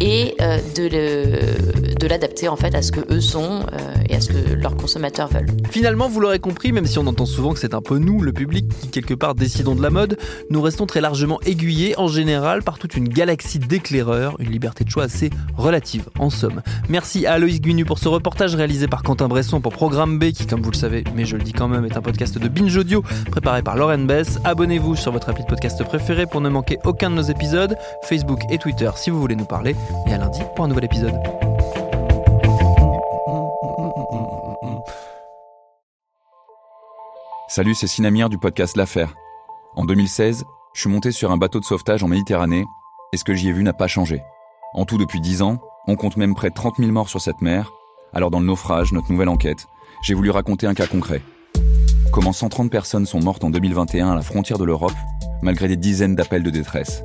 et 0.00 0.34
euh, 0.40 0.58
de 0.74 2.06
l'adapter 2.06 2.48
en 2.48 2.56
fait 2.56 2.74
à 2.74 2.82
ce 2.82 2.90
que 2.90 3.00
eux 3.12 3.20
sont 3.20 3.60
euh, 3.72 3.94
et 4.08 4.16
à 4.16 4.20
ce 4.20 4.30
que 4.30 4.54
leurs 4.54 4.76
consommateurs 4.76 5.28
veulent. 5.28 5.50
Finalement, 5.70 6.08
vous 6.08 6.20
l'aurez 6.20 6.40
compris, 6.40 6.72
même 6.72 6.86
si 6.86 6.98
on 6.98 7.06
entend 7.06 7.26
souvent 7.26 7.52
que 7.52 7.60
c'est 7.60 7.74
un 7.74 7.80
peu 7.80 7.98
nous, 7.98 8.20
le 8.20 8.32
public, 8.32 8.68
qui 8.80 8.88
quelque 8.88 9.14
part 9.14 9.34
décidons 9.34 9.74
de 9.74 9.82
la 9.82 9.90
mode, 9.90 10.18
nous 10.50 10.60
restons 10.60 10.86
très 10.86 11.00
largement 11.00 11.40
aiguillés 11.46 11.96
en 11.98 12.08
général 12.08 12.62
par 12.62 12.78
toute 12.78 12.96
une 12.96 13.08
galaxie 13.08 13.58
d'éclaireurs, 13.58 14.36
une 14.40 14.50
liberté 14.50 14.84
de 14.84 14.90
choix 14.90 15.04
assez 15.04 15.30
relative 15.56 16.08
en 16.18 16.30
somme. 16.30 16.62
Merci 16.88 17.26
à 17.26 17.34
Aloïs 17.34 17.60
Guinu 17.60 17.84
pour 17.84 17.98
ce 17.98 18.08
reportage 18.08 18.54
réalisé 18.54 18.88
par 18.88 19.02
Quentin 19.02 19.28
Bresson 19.28 19.60
pour 19.60 19.72
Programme 19.72 20.18
B, 20.18 20.32
qui 20.32 20.46
comme 20.46 20.62
vous 20.62 20.72
le 20.72 20.76
savez, 20.76 21.04
mais 21.14 21.24
je 21.24 21.36
le 21.36 21.42
dis 21.42 21.52
quand 21.52 21.68
même, 21.68 21.84
est 21.84 21.96
un 21.96 22.02
podcast 22.02 22.38
de 22.38 22.48
Binge 22.48 22.76
Audio 22.76 23.04
préparé 23.30 23.62
par 23.62 23.76
Lauren 23.76 23.98
Bess. 23.98 24.38
Abonnez-vous 24.44 24.96
sur 24.96 25.12
votre 25.12 25.28
appli 25.28 25.44
de 25.44 25.48
podcast 25.48 25.82
préféré 25.84 26.26
pour 26.26 26.40
ne 26.40 26.48
manquer 26.48 26.78
aucun 26.84 27.10
de 27.10 27.14
nos 27.14 27.22
épisodes, 27.22 27.51
Facebook 28.02 28.40
et 28.50 28.58
Twitter 28.58 28.90
si 28.96 29.10
vous 29.10 29.20
voulez 29.20 29.36
nous 29.36 29.44
parler, 29.44 29.76
et 30.06 30.12
à 30.12 30.18
lundi 30.18 30.40
pour 30.54 30.64
un 30.64 30.68
nouvel 30.68 30.84
épisode. 30.84 31.14
Salut, 37.48 37.74
c'est 37.74 37.86
Sinamir 37.86 38.30
du 38.30 38.38
podcast 38.38 38.76
L'Affaire. 38.76 39.14
En 39.76 39.84
2016, 39.84 40.44
je 40.74 40.80
suis 40.80 40.88
monté 40.88 41.12
sur 41.12 41.30
un 41.30 41.36
bateau 41.36 41.60
de 41.60 41.64
sauvetage 41.64 42.02
en 42.02 42.08
Méditerranée 42.08 42.64
et 43.12 43.16
ce 43.18 43.24
que 43.24 43.34
j'y 43.34 43.50
ai 43.50 43.52
vu 43.52 43.62
n'a 43.62 43.74
pas 43.74 43.88
changé. 43.88 44.22
En 44.72 44.86
tout, 44.86 44.96
depuis 44.96 45.20
10 45.20 45.42
ans, 45.42 45.58
on 45.86 45.96
compte 45.96 46.16
même 46.16 46.34
près 46.34 46.48
de 46.48 46.54
30 46.54 46.76
000 46.78 46.90
morts 46.90 47.10
sur 47.10 47.20
cette 47.20 47.42
mer. 47.42 47.70
Alors, 48.14 48.30
dans 48.30 48.40
le 48.40 48.46
naufrage, 48.46 48.92
notre 48.92 49.12
nouvelle 49.12 49.28
enquête, 49.28 49.66
j'ai 50.02 50.14
voulu 50.14 50.30
raconter 50.30 50.66
un 50.66 50.74
cas 50.74 50.86
concret. 50.86 51.22
Comment 52.12 52.32
130 52.32 52.70
personnes 52.70 53.06
sont 53.06 53.20
mortes 53.20 53.44
en 53.44 53.50
2021 53.50 54.12
à 54.12 54.14
la 54.14 54.22
frontière 54.22 54.58
de 54.58 54.64
l'Europe, 54.64 54.92
malgré 55.42 55.68
des 55.68 55.76
dizaines 55.76 56.14
d'appels 56.14 56.42
de 56.42 56.50
détresse. 56.50 57.04